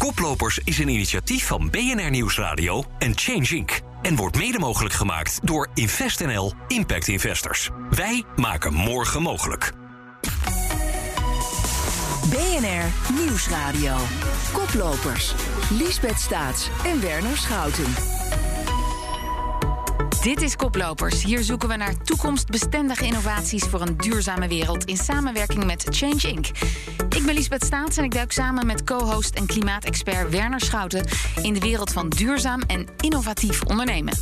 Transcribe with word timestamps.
Koplopers 0.00 0.58
is 0.58 0.78
een 0.78 0.88
initiatief 0.88 1.46
van 1.46 1.70
BNR 1.70 2.10
Nieuwsradio 2.10 2.84
en 2.98 3.12
Change 3.18 3.56
Inc. 3.56 3.80
En 4.02 4.16
wordt 4.16 4.36
mede 4.36 4.58
mogelijk 4.58 4.94
gemaakt 4.94 5.46
door 5.46 5.68
InvestNL 5.74 6.52
Impact 6.68 7.08
Investors. 7.08 7.70
Wij 7.90 8.24
maken 8.36 8.74
morgen 8.74 9.22
mogelijk. 9.22 9.72
BNR 12.30 13.14
Nieuwsradio. 13.24 13.96
Koplopers. 14.52 15.34
Liesbeth 15.70 16.20
Staats 16.20 16.68
en 16.84 17.00
Werner 17.00 17.36
Schouten. 17.36 17.94
Dit 20.22 20.42
is 20.42 20.56
Koplopers. 20.56 21.22
Hier 21.22 21.42
zoeken 21.42 21.68
we 21.68 21.76
naar 21.76 22.02
toekomstbestendige 22.02 23.04
innovaties 23.04 23.64
voor 23.64 23.80
een 23.80 23.96
duurzame 23.96 24.48
wereld 24.48 24.84
in 24.84 24.96
samenwerking 24.96 25.64
met 25.64 25.86
Change 25.90 26.28
Inc. 26.28 26.46
Ik 27.08 27.22
ben 27.26 27.34
Liesbeth 27.34 27.64
Staats 27.64 27.96
en 27.96 28.04
ik 28.04 28.14
duik 28.14 28.32
samen 28.32 28.66
met 28.66 28.84
co-host 28.84 29.34
en 29.34 29.46
klimaatexpert 29.46 30.30
Werner 30.30 30.60
Schouten 30.60 31.04
in 31.42 31.52
de 31.52 31.60
wereld 31.60 31.92
van 31.92 32.08
duurzaam 32.08 32.62
en 32.66 32.86
innovatief 33.00 33.62
ondernemen. 33.62 34.14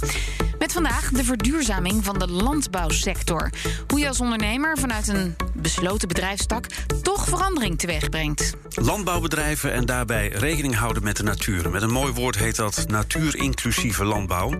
Met 0.58 0.72
vandaag 0.72 1.10
de 1.10 1.24
verduurzaming 1.24 2.04
van 2.04 2.18
de 2.18 2.28
landbouwsector. 2.28 3.50
Hoe 3.88 3.98
je 3.98 4.08
als 4.08 4.20
ondernemer 4.20 4.78
vanuit 4.78 5.08
een 5.08 5.36
besloten 5.54 6.08
bedrijfstak 6.08 6.66
toch 7.02 7.28
verandering 7.28 7.78
teweeg 7.78 8.08
brengt. 8.08 8.54
Landbouwbedrijven 8.74 9.72
en 9.72 9.86
daarbij 9.86 10.28
rekening 10.28 10.74
houden 10.74 11.02
met 11.02 11.16
de 11.16 11.22
natuur. 11.22 11.70
Met 11.70 11.82
een 11.82 11.90
mooi 11.90 12.12
woord 12.12 12.36
heet 12.36 12.56
dat 12.56 12.84
natuurinclusieve 12.88 14.04
landbouw. 14.04 14.58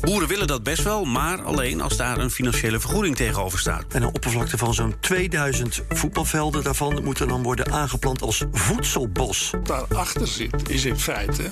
Boeren 0.00 0.28
willen 0.28 0.46
dat 0.46 0.62
best 0.62 0.82
wel, 0.82 1.04
maar 1.04 1.42
alleen 1.42 1.80
als 1.80 1.96
daar 1.96 2.18
een 2.18 2.30
financiële 2.30 2.80
vergoeding 2.80 3.16
tegenover 3.16 3.58
staat. 3.58 3.84
En 3.88 4.02
een 4.02 4.14
oppervlakte 4.14 4.58
van 4.58 4.74
zo'n 4.74 4.94
2000 5.00 5.82
voetbalvelden 5.88 6.62
daarvan 6.62 7.02
moeten 7.04 7.28
dan 7.28 7.42
worden 7.42 7.72
aangeplant 7.72 8.22
als 8.22 8.44
voedselbos. 8.52 9.52
Daarachter 9.62 10.28
zit 10.28 10.68
is 10.68 10.84
in 10.84 10.98
feite 10.98 11.50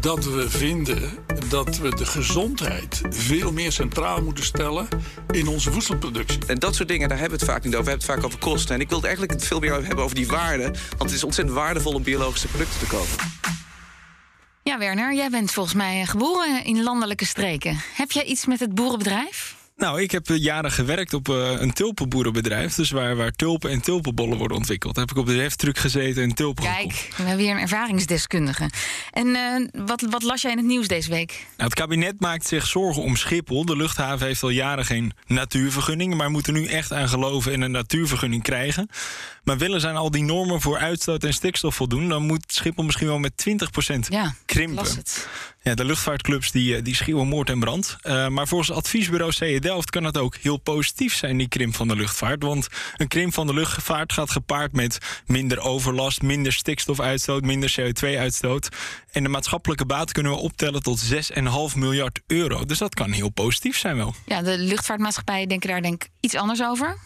dat 0.00 0.24
we 0.24 0.50
vinden 0.50 1.10
dat 1.48 1.78
we 1.78 1.94
de 1.94 2.06
gezondheid 2.06 2.99
veel 3.08 3.52
meer 3.52 3.72
centraal 3.72 4.22
moeten 4.22 4.44
stellen 4.44 4.88
in 5.30 5.48
onze 5.48 5.72
voedselproductie. 5.72 6.38
En 6.46 6.58
dat 6.58 6.74
soort 6.74 6.88
dingen, 6.88 7.08
daar 7.08 7.18
hebben 7.18 7.38
we 7.38 7.44
het 7.44 7.54
vaak 7.54 7.64
niet 7.64 7.74
over. 7.74 7.84
We 7.84 7.90
hebben 7.90 8.08
het 8.08 8.16
vaak 8.16 8.26
over 8.26 8.38
kosten. 8.38 8.74
En 8.74 8.80
ik 8.80 8.88
wil 8.88 8.98
het 8.98 9.06
eigenlijk 9.06 9.40
veel 9.42 9.60
meer 9.60 9.72
hebben 9.86 10.04
over 10.04 10.16
die 10.16 10.26
waarde. 10.26 10.62
Want 10.62 11.02
het 11.02 11.12
is 11.12 11.24
ontzettend 11.24 11.56
waardevol 11.56 11.92
om 11.92 12.02
biologische 12.02 12.48
producten 12.48 12.78
te 12.78 12.86
kopen. 12.86 13.16
Ja, 14.62 14.78
Werner, 14.78 15.14
jij 15.14 15.30
bent 15.30 15.50
volgens 15.52 15.74
mij 15.74 16.06
geboren 16.06 16.64
in 16.64 16.82
landelijke 16.82 17.24
streken. 17.24 17.80
Heb 17.94 18.10
jij 18.10 18.24
iets 18.24 18.46
met 18.46 18.60
het 18.60 18.74
boerenbedrijf? 18.74 19.58
Nou, 19.80 20.00
ik 20.00 20.10
heb 20.10 20.30
eh, 20.30 20.36
jaren 20.36 20.72
gewerkt 20.72 21.14
op 21.14 21.28
uh, 21.28 21.60
een 21.60 21.72
tulpenboerenbedrijf. 21.72 22.74
Dus 22.74 22.90
waar, 22.90 23.16
waar 23.16 23.30
tulpen 23.30 23.70
en 23.70 23.80
tulpenbollen 23.80 24.38
worden 24.38 24.56
ontwikkeld. 24.56 24.94
Daar 24.94 25.04
heb 25.04 25.16
ik 25.16 25.22
op 25.22 25.28
de 25.28 25.40
heftruck 25.40 25.78
gezeten 25.78 26.22
en 26.22 26.34
tulpen 26.34 26.64
Kijk, 26.64 27.08
we 27.16 27.22
hebben 27.22 27.44
hier 27.44 27.54
een 27.54 27.60
ervaringsdeskundige. 27.60 28.70
En 29.10 29.26
uh, 29.26 29.86
wat, 29.86 30.00
wat 30.00 30.22
las 30.22 30.42
jij 30.42 30.50
in 30.50 30.56
het 30.56 30.66
nieuws 30.66 30.88
deze 30.88 31.10
week? 31.10 31.30
Nou, 31.30 31.70
het 31.70 31.74
kabinet 31.74 32.20
maakt 32.20 32.46
zich 32.46 32.66
zorgen 32.66 33.02
om 33.02 33.16
Schiphol. 33.16 33.64
De 33.64 33.76
luchthaven 33.76 34.26
heeft 34.26 34.42
al 34.42 34.48
jaren 34.48 34.84
geen 34.84 35.12
natuurvergunning... 35.26 36.14
maar 36.14 36.30
moeten 36.30 36.52
nu 36.52 36.66
echt 36.66 36.92
aan 36.92 37.08
geloven 37.08 37.52
en 37.52 37.60
een 37.60 37.70
natuurvergunning 37.70 38.42
krijgen. 38.42 38.88
Maar 39.44 39.58
willen 39.58 39.80
zijn 39.80 39.96
al 39.96 40.10
die 40.10 40.22
normen 40.22 40.60
voor 40.60 40.78
uitstoot 40.78 41.24
en 41.24 41.34
stikstof 41.34 41.74
voldoen... 41.74 42.08
dan 42.08 42.22
moet 42.22 42.44
Schiphol 42.46 42.84
misschien 42.84 43.06
wel 43.06 43.18
met 43.18 43.46
20% 43.48 43.98
ja, 44.08 44.34
krimpen. 44.44 44.86
Ja, 45.62 45.74
de 45.74 45.84
luchtvaartclubs 45.84 46.50
die, 46.50 46.82
die 46.82 46.94
schreeuwen 46.94 47.28
moord 47.28 47.50
en 47.50 47.60
brand. 47.60 47.96
Uh, 48.02 48.28
maar 48.28 48.48
volgens 48.48 48.72
adviesbureau 48.72 49.32
CE 49.32 49.58
Delft 49.60 49.90
kan 49.90 50.04
het 50.04 50.18
ook 50.18 50.36
heel 50.36 50.56
positief 50.56 51.14
zijn, 51.14 51.36
die 51.36 51.48
krimp 51.48 51.74
van 51.74 51.88
de 51.88 51.96
luchtvaart. 51.96 52.42
Want 52.42 52.68
een 52.96 53.08
krimp 53.08 53.34
van 53.34 53.46
de 53.46 53.54
luchtvaart 53.54 54.12
gaat 54.12 54.30
gepaard 54.30 54.72
met 54.72 54.98
minder 55.26 55.60
overlast, 55.60 56.22
minder 56.22 56.52
stikstofuitstoot, 56.52 57.42
minder 57.42 57.74
CO2-uitstoot. 57.80 58.68
En 59.12 59.22
de 59.22 59.28
maatschappelijke 59.28 59.86
baat 59.86 60.12
kunnen 60.12 60.32
we 60.32 60.38
optellen 60.38 60.82
tot 60.82 61.12
6,5 61.12 61.76
miljard 61.76 62.20
euro. 62.26 62.64
Dus 62.64 62.78
dat 62.78 62.94
kan 62.94 63.10
heel 63.10 63.30
positief 63.30 63.78
zijn 63.78 63.96
wel. 63.96 64.14
Ja, 64.26 64.42
de 64.42 64.58
luchtvaartmaatschappijen 64.58 65.48
denken 65.48 65.68
daar 65.68 65.82
denk 65.82 66.04
ik 66.04 66.10
iets 66.20 66.34
anders 66.34 66.62
over. 66.62 66.96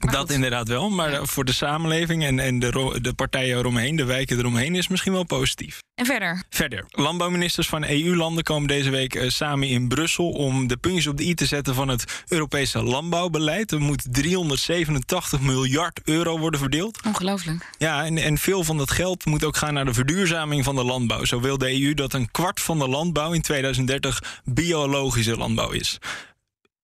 Maar 0.00 0.12
dat 0.12 0.20
goed. 0.20 0.30
inderdaad 0.30 0.68
wel, 0.68 0.90
maar 0.90 1.10
ja. 1.10 1.24
voor 1.24 1.44
de 1.44 1.52
samenleving 1.52 2.24
en, 2.24 2.38
en 2.38 2.58
de, 2.58 2.98
de 3.02 3.12
partijen 3.12 3.58
eromheen, 3.58 3.96
de 3.96 4.04
wijken 4.04 4.38
eromheen, 4.38 4.74
is 4.74 4.88
misschien 4.88 5.12
wel 5.12 5.24
positief. 5.24 5.78
En 5.94 6.06
verder? 6.06 6.42
Verder. 6.50 6.84
Landbouwministers 6.88 7.68
van 7.68 7.84
EU-landen 7.84 8.44
komen 8.44 8.68
deze 8.68 8.90
week 8.90 9.14
uh, 9.14 9.28
samen 9.28 9.68
in 9.68 9.88
Brussel 9.88 10.30
om 10.30 10.66
de 10.66 10.76
puntjes 10.76 11.06
op 11.06 11.16
de 11.16 11.24
i 11.24 11.34
te 11.34 11.46
zetten 11.46 11.74
van 11.74 11.88
het 11.88 12.24
Europese 12.28 12.82
landbouwbeleid. 12.82 13.72
Er 13.72 13.80
moet 13.80 14.06
387 14.10 15.40
miljard 15.40 16.00
euro 16.04 16.38
worden 16.38 16.60
verdeeld. 16.60 16.98
Ongelooflijk. 17.06 17.70
Ja, 17.78 18.04
en, 18.04 18.18
en 18.18 18.38
veel 18.38 18.64
van 18.64 18.78
dat 18.78 18.90
geld 18.90 19.24
moet 19.24 19.44
ook 19.44 19.56
gaan 19.56 19.74
naar 19.74 19.84
de 19.84 19.94
verduurzaming 19.94 20.64
van 20.64 20.74
de 20.74 20.84
landbouw. 20.84 21.24
Zo 21.24 21.40
wil 21.40 21.58
de 21.58 21.82
EU 21.82 21.94
dat 21.94 22.12
een 22.12 22.30
kwart 22.30 22.60
van 22.60 22.78
de 22.78 22.88
landbouw 22.88 23.32
in 23.32 23.42
2030 23.42 24.40
biologische 24.44 25.36
landbouw 25.36 25.70
is 25.70 25.98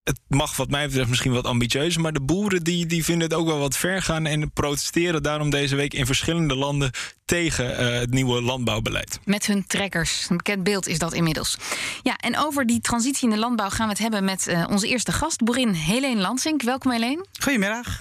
het 0.06 0.21
mag 0.28 0.56
wat 0.56 0.71
mij 0.71 0.87
betreft 0.87 1.09
misschien 1.09 1.33
wat 1.33 1.44
ambitieus, 1.44 1.97
maar 1.97 2.12
de 2.12 2.21
boeren 2.21 2.62
die, 2.65 2.87
die 2.87 3.05
vinden 3.05 3.28
het 3.28 3.37
ook 3.37 3.47
wel 3.47 3.59
wat 3.59 3.77
ver 3.77 4.03
gaan 4.03 4.27
en 4.27 4.50
protesteren 4.50 5.22
daarom 5.22 5.50
deze 5.50 5.77
week 5.77 5.94
in 5.94 6.06
verschillende 6.06 6.55
landen 6.55 6.91
tegen 7.25 7.71
uh, 7.71 7.99
het 7.99 8.11
nieuwe 8.11 8.43
landbouwbeleid. 8.43 9.19
Met 9.25 9.47
hun 9.47 9.66
trekkers. 9.66 10.27
Een 10.31 10.37
bekend 10.37 10.62
beeld 10.62 10.87
is 10.87 10.99
dat 10.99 11.12
inmiddels. 11.12 11.56
Ja, 12.03 12.16
en 12.16 12.39
over 12.39 12.66
die 12.66 12.81
transitie 12.81 13.28
in 13.28 13.34
de 13.34 13.41
landbouw 13.41 13.69
gaan 13.69 13.87
we 13.87 13.93
het 13.93 14.03
hebben 14.03 14.25
met 14.25 14.47
uh, 14.49 14.65
onze 14.71 14.89
eerste 14.89 15.12
gast, 15.12 15.45
boerin 15.45 15.72
Helene 15.72 16.21
Lansink. 16.21 16.62
Welkom 16.62 16.91
Helene. 16.91 17.27
Goedemiddag. 17.43 18.00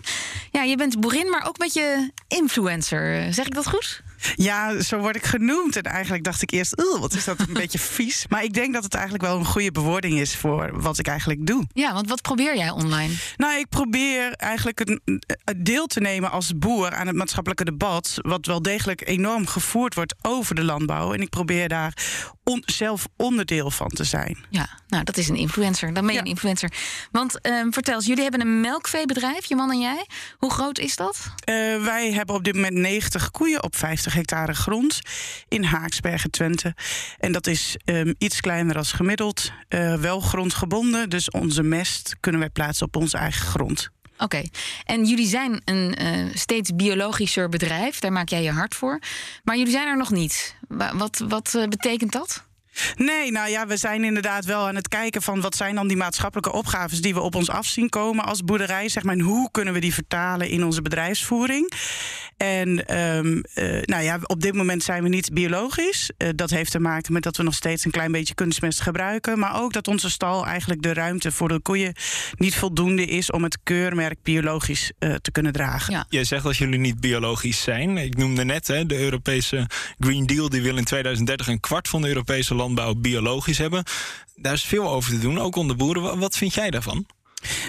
Ja, 0.51 0.63
je 0.63 0.77
bent 0.77 0.99
boerin, 0.99 1.29
maar 1.29 1.41
ook 1.47 1.59
een 1.59 1.65
beetje 1.65 2.11
influencer. 2.27 3.33
Zeg 3.33 3.45
ik 3.45 3.53
dat 3.53 3.67
goed? 3.67 4.03
Ja, 4.35 4.81
zo 4.81 4.97
word 4.97 5.15
ik 5.15 5.25
genoemd. 5.25 5.75
En 5.75 5.83
eigenlijk 5.83 6.23
dacht 6.23 6.41
ik 6.41 6.51
eerst, 6.51 6.83
wat 6.99 7.13
is 7.13 7.23
dat 7.23 7.39
een 7.39 7.53
beetje 7.63 7.79
vies. 7.79 8.25
Maar 8.29 8.43
ik 8.43 8.53
denk 8.53 8.73
dat 8.73 8.83
het 8.83 8.93
eigenlijk 8.93 9.23
wel 9.23 9.37
een 9.37 9.45
goede 9.45 9.71
bewoording 9.71 10.19
is 10.19 10.35
voor 10.35 10.81
wat 10.81 10.99
ik 10.99 11.07
eigenlijk 11.07 11.47
doe. 11.47 11.65
Ja, 11.73 11.93
want 11.93 12.09
wat 12.09 12.21
probeer 12.21 12.57
jij 12.57 12.69
online? 12.69 13.13
Nou, 13.37 13.59
ik 13.59 13.69
probeer 13.69 14.31
eigenlijk 14.31 14.79
een, 14.79 15.01
een 15.43 15.63
deel 15.63 15.87
te 15.87 15.99
nemen 15.99 16.31
als 16.31 16.57
boer 16.57 16.95
aan 16.95 17.07
het 17.07 17.15
maatschappelijke 17.15 17.65
debat. 17.65 18.17
Wat 18.21 18.45
wel 18.45 18.61
degelijk 18.61 19.07
enorm 19.07 19.47
gevoerd 19.47 19.95
wordt 19.95 20.15
over 20.21 20.55
de 20.55 20.63
landbouw. 20.63 21.13
En 21.13 21.21
ik 21.21 21.29
probeer 21.29 21.67
daar 21.67 21.93
on, 22.43 22.63
zelf 22.65 23.07
onderdeel 23.17 23.71
van 23.71 23.87
te 23.87 24.03
zijn. 24.03 24.37
Ja, 24.49 24.69
nou, 24.87 25.03
dat 25.03 25.17
is 25.17 25.29
een 25.29 25.35
influencer. 25.35 25.93
Dan 25.93 26.05
ben 26.05 26.13
je 26.13 26.19
ja. 26.19 26.25
een 26.25 26.31
influencer. 26.31 26.71
Want 27.11 27.39
uh, 27.41 27.65
vertel 27.69 27.95
eens, 27.95 28.05
jullie 28.05 28.23
hebben 28.23 28.41
een 28.41 28.61
melkveebedrijf, 28.61 29.45
je 29.45 29.55
man 29.55 29.71
en 29.71 29.79
jij. 29.79 30.05
Hoe 30.37 30.51
groot 30.51 30.79
is 30.79 30.95
dat? 30.95 31.33
Uh, 31.49 31.83
wij 31.83 32.11
hebben 32.11 32.35
op 32.35 32.43
dit 32.43 32.53
moment 32.53 32.73
90 32.73 33.31
koeien 33.31 33.63
op 33.63 33.75
50 33.75 34.14
hectare 34.15 34.53
grond 34.53 34.99
in 35.47 35.63
Haaksbergen, 35.63 36.31
Twente. 36.31 36.75
En 37.17 37.31
dat 37.31 37.47
is 37.47 37.77
um, 37.85 38.15
iets 38.17 38.39
kleiner 38.39 38.77
als 38.77 38.91
gemiddeld. 38.91 39.51
Uh, 39.69 39.95
wel 39.95 40.19
grondgebonden, 40.19 41.09
dus 41.09 41.29
onze 41.29 41.63
mest 41.63 42.15
kunnen 42.19 42.39
wij 42.41 42.49
plaatsen 42.49 42.85
op 42.85 42.95
onze 42.95 43.17
eigen 43.17 43.45
grond. 43.45 43.89
Oké, 44.17 44.41
en 44.83 45.05
jullie 45.05 45.27
zijn 45.27 45.61
een 45.65 45.97
uh, 46.01 46.29
steeds 46.33 46.75
biologischer 46.75 47.49
bedrijf, 47.49 47.99
daar 47.99 48.11
maak 48.11 48.29
jij 48.29 48.43
je 48.43 48.51
hart 48.51 48.75
voor. 48.75 48.99
Maar 49.43 49.57
jullie 49.57 49.71
zijn 49.71 49.87
er 49.87 49.97
nog 49.97 50.11
niet. 50.11 50.55
Wat, 50.93 51.23
wat 51.27 51.53
uh, 51.55 51.67
betekent 51.67 52.11
dat? 52.11 52.43
Nee, 52.95 53.31
nou 53.31 53.49
ja, 53.49 53.67
we 53.67 53.77
zijn 53.77 54.03
inderdaad 54.03 54.45
wel 54.45 54.67
aan 54.67 54.75
het 54.75 54.87
kijken 54.87 55.21
van 55.21 55.41
wat 55.41 55.55
zijn 55.55 55.75
dan 55.75 55.87
die 55.87 55.97
maatschappelijke 55.97 56.51
opgaves 56.51 57.01
die 57.01 57.13
we 57.13 57.21
op 57.21 57.35
ons 57.35 57.49
af 57.49 57.65
zien 57.65 57.89
komen 57.89 58.25
als 58.25 58.43
boerderij, 58.43 58.89
zeg 58.89 59.03
maar, 59.03 59.15
en 59.15 59.21
hoe 59.21 59.51
kunnen 59.51 59.73
we 59.73 59.79
die 59.79 59.93
vertalen 59.93 60.49
in 60.49 60.63
onze 60.63 60.81
bedrijfsvoering? 60.81 61.71
En 62.37 62.97
um, 62.97 63.43
uh, 63.55 63.81
nou 63.81 64.03
ja, 64.03 64.19
op 64.23 64.41
dit 64.41 64.53
moment 64.53 64.83
zijn 64.83 65.03
we 65.03 65.09
niet 65.09 65.33
biologisch. 65.33 66.11
Uh, 66.17 66.29
dat 66.35 66.49
heeft 66.49 66.71
te 66.71 66.79
maken 66.79 67.13
met 67.13 67.23
dat 67.23 67.37
we 67.37 67.43
nog 67.43 67.53
steeds 67.53 67.85
een 67.85 67.91
klein 67.91 68.11
beetje 68.11 68.33
kunstmest 68.33 68.81
gebruiken, 68.81 69.39
maar 69.39 69.61
ook 69.61 69.73
dat 69.73 69.87
onze 69.87 70.09
stal 70.09 70.45
eigenlijk 70.45 70.81
de 70.81 70.93
ruimte 70.93 71.31
voor 71.31 71.47
de 71.47 71.59
koeien 71.59 71.93
niet 72.35 72.55
voldoende 72.55 73.05
is 73.05 73.31
om 73.31 73.43
het 73.43 73.57
keurmerk 73.63 74.17
biologisch 74.23 74.91
uh, 74.99 75.13
te 75.13 75.31
kunnen 75.31 75.53
dragen. 75.53 75.93
Ja. 75.93 76.05
Jij 76.09 76.23
zegt 76.23 76.43
dat 76.43 76.57
jullie 76.57 76.79
niet 76.79 76.99
biologisch 76.99 77.61
zijn. 77.61 77.97
Ik 77.97 78.17
noemde 78.17 78.45
net 78.45 78.67
hè, 78.67 78.85
de 78.85 78.97
Europese 78.99 79.69
Green 79.99 80.25
Deal, 80.25 80.49
die 80.49 80.61
wil 80.61 80.77
in 80.77 80.83
2030 80.83 81.47
een 81.47 81.59
kwart 81.59 81.87
van 81.87 82.01
de 82.01 82.07
Europese 82.07 82.55
landbouw 82.65 82.93
biologisch 82.93 83.57
hebben. 83.57 83.83
Daar 84.35 84.53
is 84.53 84.63
veel 84.63 84.89
over 84.89 85.11
te 85.11 85.19
doen, 85.19 85.39
ook 85.39 85.55
onder 85.55 85.75
boeren. 85.75 86.19
Wat 86.19 86.37
vind 86.37 86.53
jij 86.53 86.69
daarvan? 86.69 87.05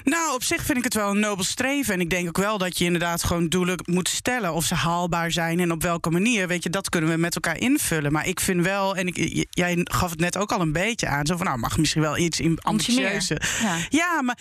Nou, 0.04 0.34
op 0.34 0.42
zich 0.42 0.64
vind 0.64 0.78
ik 0.78 0.84
het 0.84 0.94
wel 0.94 1.10
een 1.10 1.20
nobel 1.20 1.44
streven. 1.44 1.94
En 1.94 2.00
ik 2.00 2.10
denk 2.10 2.28
ook 2.28 2.36
wel 2.36 2.58
dat 2.58 2.78
je 2.78 2.84
inderdaad 2.84 3.24
gewoon 3.24 3.48
doelen 3.48 3.82
moet 3.84 4.08
stellen. 4.08 4.52
Of 4.52 4.64
ze 4.64 4.74
haalbaar 4.74 5.30
zijn 5.30 5.60
en 5.60 5.72
op 5.72 5.82
welke 5.82 6.10
manier. 6.10 6.48
Weet 6.48 6.62
je, 6.62 6.70
dat 6.70 6.88
kunnen 6.88 7.10
we 7.10 7.16
met 7.16 7.34
elkaar 7.34 7.58
invullen. 7.58 8.12
Maar 8.12 8.26
ik 8.26 8.40
vind 8.40 8.64
wel, 8.64 8.96
en 8.96 9.06
ik, 9.06 9.46
jij 9.50 9.80
gaf 9.82 10.10
het 10.10 10.20
net 10.20 10.36
ook 10.36 10.52
al 10.52 10.60
een 10.60 10.72
beetje 10.72 11.06
aan. 11.06 11.26
Zo 11.26 11.36
van, 11.36 11.46
nou, 11.46 11.58
mag 11.58 11.78
misschien 11.78 12.02
wel 12.02 12.18
iets 12.18 12.40
ambitieuzer. 12.56 13.58
Ja. 13.62 13.76
ja, 13.88 14.22
maar 14.22 14.38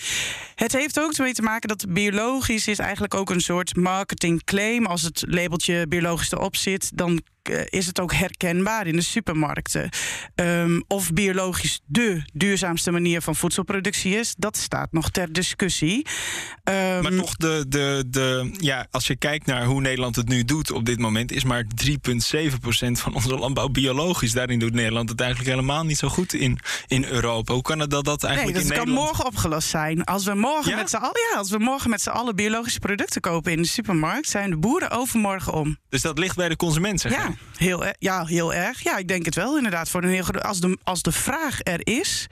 het 0.55 0.71
heeft 0.71 0.99
ook 0.99 1.17
mee 1.17 1.33
te 1.33 1.41
maken 1.41 1.67
dat 1.67 1.85
biologisch 1.93 2.67
is 2.67 2.79
eigenlijk 2.79 3.13
ook 3.13 3.29
een 3.29 3.41
soort 3.41 3.75
marketingclaim. 3.75 4.85
Als 4.85 5.01
het 5.01 5.23
labeltje 5.27 5.87
biologisch 5.87 6.31
erop 6.31 6.55
zit, 6.55 6.91
dan 6.93 7.21
is 7.49 7.85
het 7.85 7.99
ook 7.99 8.13
herkenbaar 8.13 8.87
in 8.87 8.95
de 8.95 9.01
supermarkten. 9.01 9.89
Um, 10.35 10.83
of 10.87 11.13
biologisch 11.13 11.81
de 11.85 12.23
duurzaamste 12.33 12.91
manier 12.91 13.21
van 13.21 13.35
voedselproductie 13.35 14.15
is, 14.15 14.35
dat 14.37 14.57
staat 14.57 14.91
nog 14.91 15.09
ter 15.09 15.33
discussie. 15.33 16.05
Um, 16.63 17.01
maar 17.01 17.15
toch, 17.15 17.35
de, 17.35 17.65
de, 17.67 18.03
de, 18.07 18.51
ja, 18.57 18.87
als 18.91 19.07
je 19.07 19.15
kijkt 19.15 19.45
naar 19.45 19.65
hoe 19.65 19.81
Nederland 19.81 20.15
het 20.15 20.27
nu 20.27 20.43
doet 20.43 20.71
op 20.71 20.85
dit 20.85 20.99
moment, 20.99 21.31
is 21.31 21.43
maar 21.43 21.65
3,7% 21.85 21.91
van 22.91 23.13
onze 23.13 23.35
landbouw 23.35 23.67
biologisch. 23.67 24.31
Daarin 24.31 24.59
doet 24.59 24.73
Nederland 24.73 25.09
het 25.09 25.19
eigenlijk 25.19 25.49
helemaal 25.49 25.83
niet 25.83 25.97
zo 25.97 26.07
goed 26.07 26.33
in, 26.33 26.59
in 26.87 27.05
Europa. 27.05 27.53
Hoe 27.53 27.61
kan 27.61 27.79
het 27.79 27.89
dat 27.89 28.05
dat 28.05 28.23
eigenlijk 28.23 28.57
nee, 28.57 28.67
dat 28.67 28.77
in 28.77 28.83
kan 28.83 28.93
morgen 28.93 29.25
opgelost 29.25 29.69
zijn. 29.69 30.03
Als 30.03 30.25
we 30.25 30.33
morgen 30.33 30.71
ja? 30.71 30.77
met 30.77 30.89
z'n 30.89 30.95
allen, 30.95 31.21
ja, 31.31 31.37
als 31.37 31.49
we 31.49 31.57
morgen 31.57 31.89
met 31.89 32.01
z'n 32.01 32.09
allen 32.09 32.35
biologische 32.35 32.79
producten 32.79 33.21
kopen 33.21 33.51
in 33.51 33.61
de 33.61 33.67
supermarkt, 33.67 34.29
zijn 34.29 34.49
de 34.49 34.57
boeren 34.57 34.91
overmorgen 34.91 35.53
om. 35.53 35.77
Dus 35.89 36.01
dat 36.01 36.19
ligt 36.19 36.35
bij 36.35 36.49
de 36.49 36.55
consument, 36.55 37.01
zeg 37.01 37.11
ja, 37.11 37.34
heel, 37.57 37.83
ja, 37.99 38.25
heel 38.25 38.53
erg. 38.53 38.83
Ja, 38.83 38.97
ik 38.97 39.07
denk 39.07 39.25
het 39.25 39.35
wel 39.35 39.57
inderdaad. 39.57 39.89
Voor 39.89 40.03
een 40.03 40.09
heel, 40.09 40.31
als, 40.31 40.59
de, 40.59 40.77
als 40.83 41.01
de 41.01 41.11
vraag 41.11 41.59
er 41.63 41.79
is, 41.83 42.27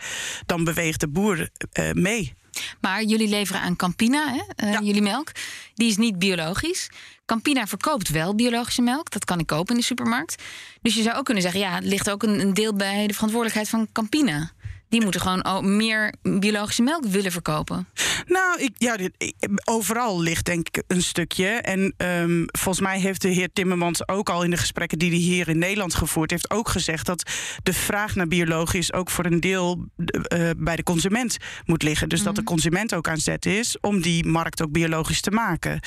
dan 0.46 0.64
beweegt 0.64 1.00
de 1.00 1.08
boer 1.08 1.50
uh, 1.80 1.92
mee. 1.92 2.34
Maar 2.82 3.04
jullie 3.04 3.28
leveren 3.28 3.62
aan 3.62 3.76
Campina, 3.76 4.28
hè? 4.28 4.66
Uh, 4.66 4.74
ja. 4.74 4.82
jullie 4.82 5.02
melk. 5.02 5.32
Die 5.74 5.90
is 5.90 5.98
niet 5.98 6.20
biologisch. 6.20 6.90
Campina 7.26 7.68
verkoopt 7.68 8.10
wel 8.10 8.36
biologische 8.36 8.82
melk. 8.82 9.12
Dat 9.12 9.26
kan 9.26 9.40
ik 9.40 9.48
kopen 9.48 9.74
in 9.74 9.80
de 9.80 9.86
supermarkt. 9.86 10.44
Dus 10.82 10.96
je 10.96 11.02
zou 11.02 11.18
ook 11.18 11.26
kunnen 11.26 11.44
zeggen: 11.44 11.62
ja, 11.62 11.76
het 11.76 11.84
ligt 11.84 12.10
ook 12.10 12.24
een, 12.24 12.40
een 12.40 12.54
deel 12.54 12.74
bij 12.74 13.08
de 13.08 13.14
verantwoordelijkheid 13.14 13.70
van 13.70 13.88
Campina 13.92 14.52
die 14.94 15.02
moeten 15.02 15.22
gewoon 15.22 15.76
meer 15.78 16.14
biologische 16.22 16.82
melk 16.82 17.06
willen 17.06 17.32
verkopen. 17.32 17.88
Nou, 18.28 18.62
ik, 18.62 18.72
ja, 18.78 18.98
dit, 18.98 19.34
overal 19.64 20.22
ligt 20.22 20.46
denk 20.46 20.68
ik 20.68 20.84
een 20.88 21.02
stukje. 21.02 21.48
En 21.48 21.94
um, 21.98 22.46
volgens 22.52 22.86
mij 22.86 23.00
heeft 23.00 23.22
de 23.22 23.28
heer 23.28 23.50
Timmermans 23.54 24.08
ook 24.08 24.30
al 24.30 24.44
in 24.44 24.50
de 24.50 24.58
gesprekken 24.58 25.00
die 25.00 25.10
hij 25.10 25.20
hier 25.20 25.50
in 25.50 25.58
Nederland 25.58 25.96
gevoerd 25.96 26.32
heeft, 26.32 26.52
ook 26.52 26.70
gezegd 26.70 27.06
dat 27.06 27.32
de 27.64 27.74
vraag 27.74 28.16
naar 28.16 28.28
biologisch 28.28 28.94
ook 28.94 29.10
voor 29.10 29.26
een 29.26 29.40
deel 29.40 29.86
uh, 29.98 30.50
bij 30.58 30.76
de 30.76 30.84
consument 30.84 31.38
moet 31.66 31.84
liggen. 31.84 32.10
Dus 32.10 32.20
mm 32.20 32.26
-hmm. 32.26 32.36
dat 32.36 32.46
de 32.46 32.52
mhm. 32.52 32.62
consument 32.62 32.94
ook 32.94 33.08
aan 33.08 33.18
zet 33.18 33.46
is 33.46 33.80
om 33.80 34.02
die 34.02 34.26
markt 34.26 34.62
ook 34.62 34.72
biologisch 34.72 35.22
te 35.22 35.32
maken. 35.32 35.80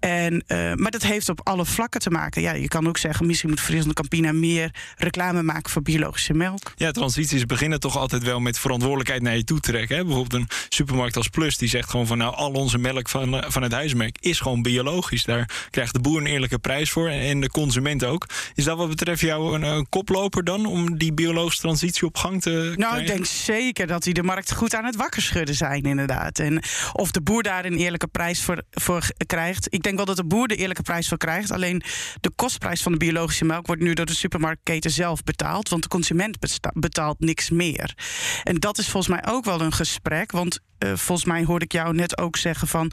En, 0.00 0.44
uh, 0.46 0.74
maar 0.74 0.90
dat 0.90 1.02
heeft 1.02 1.28
op 1.28 1.40
alle 1.48 1.64
vlakken 1.64 2.00
te 2.00 2.10
maken. 2.10 2.42
Ja, 2.42 2.52
je 2.52 2.68
kan 2.68 2.88
ook 2.88 2.98
zeggen, 2.98 3.26
misschien 3.26 3.50
moet 3.50 3.60
Friesland 3.60 3.94
Campina 3.94 4.32
meer 4.32 4.74
reclame 4.96 5.42
maken 5.42 5.70
voor 5.70 5.82
biologische 5.82 6.34
melk. 6.34 6.72
Ja, 6.74 6.90
transities 6.90 7.46
beginnen 7.46 7.80
toch 7.80 7.96
altijd 7.96 8.22
wel 8.22 8.40
met 8.42 8.58
verantwoordelijkheid 8.58 9.22
naar 9.22 9.36
je 9.36 9.44
toe 9.44 9.60
trekken. 9.60 9.96
Hè? 9.96 10.04
Bijvoorbeeld 10.04 10.42
een 10.42 10.48
supermarkt 10.68 11.16
als 11.16 11.28
Plus 11.28 11.56
die 11.56 11.68
zegt 11.68 11.90
gewoon 11.90 12.06
van 12.06 12.18
nou 12.18 12.34
al 12.34 12.52
onze 12.52 12.78
melk 12.78 13.08
van, 13.08 13.36
eh, 13.36 13.50
van 13.50 13.62
het 13.62 13.72
huismerk 13.72 14.16
is 14.20 14.40
gewoon 14.40 14.62
biologisch. 14.62 15.24
Daar 15.24 15.66
krijgt 15.70 15.92
de 15.92 16.00
boer 16.00 16.20
een 16.20 16.26
eerlijke 16.26 16.58
prijs 16.58 16.90
voor 16.90 17.08
en 17.08 17.40
de 17.40 17.50
consument 17.50 18.04
ook. 18.04 18.26
Is 18.54 18.64
dat 18.64 18.76
wat 18.76 18.88
betreft 18.88 19.20
jou 19.20 19.54
een, 19.54 19.62
een 19.62 19.88
koploper 19.88 20.44
dan 20.44 20.66
om 20.66 20.98
die 20.98 21.12
biologische 21.12 21.60
transitie 21.60 22.06
op 22.06 22.16
gang 22.16 22.42
te 22.42 22.50
nou, 22.50 22.74
krijgen? 22.74 23.00
ik 23.00 23.06
denk 23.06 23.24
zeker 23.26 23.86
dat 23.86 24.02
die 24.02 24.14
de 24.14 24.22
markt 24.22 24.52
goed 24.52 24.74
aan 24.74 24.84
het 24.84 24.96
wakker 24.96 25.22
schudden 25.22 25.54
zijn 25.54 25.82
inderdaad. 25.82 26.38
En 26.38 26.62
of 26.92 27.10
de 27.10 27.20
boer 27.20 27.42
daar 27.42 27.64
een 27.64 27.76
eerlijke 27.76 28.06
prijs 28.06 28.42
voor, 28.42 28.62
voor 28.70 29.04
krijgt. 29.26 29.66
Ik 29.74 29.82
denk 29.82 29.96
wel 29.96 30.04
dat 30.04 30.16
de 30.16 30.24
boer 30.24 30.48
de 30.48 30.56
eerlijke 30.56 30.82
prijs 30.82 31.08
voor 31.08 31.18
krijgt. 31.18 31.50
Alleen 31.50 31.82
de 32.20 32.30
kostprijs 32.36 32.82
van 32.82 32.92
de 32.92 32.98
biologische 32.98 33.44
melk 33.44 33.66
wordt 33.66 33.82
nu 33.82 33.94
door 33.94 34.06
de 34.06 34.14
supermarktketen 34.14 34.90
zelf 34.90 35.22
betaald. 35.22 35.68
Want 35.68 35.82
de 35.82 35.88
consument 35.88 36.38
betaalt 36.74 37.20
niks 37.20 37.50
meer. 37.50 37.94
En 38.42 38.54
dat 38.54 38.78
is 38.78 38.88
volgens 38.88 39.20
mij 39.20 39.32
ook 39.32 39.44
wel 39.44 39.60
een 39.60 39.72
gesprek. 39.72 40.32
Want 40.32 40.60
uh, 40.78 40.92
volgens 40.94 41.26
mij 41.26 41.44
hoorde 41.44 41.64
ik 41.64 41.72
jou 41.72 41.94
net 41.94 42.18
ook 42.18 42.36
zeggen 42.36 42.68
van... 42.68 42.92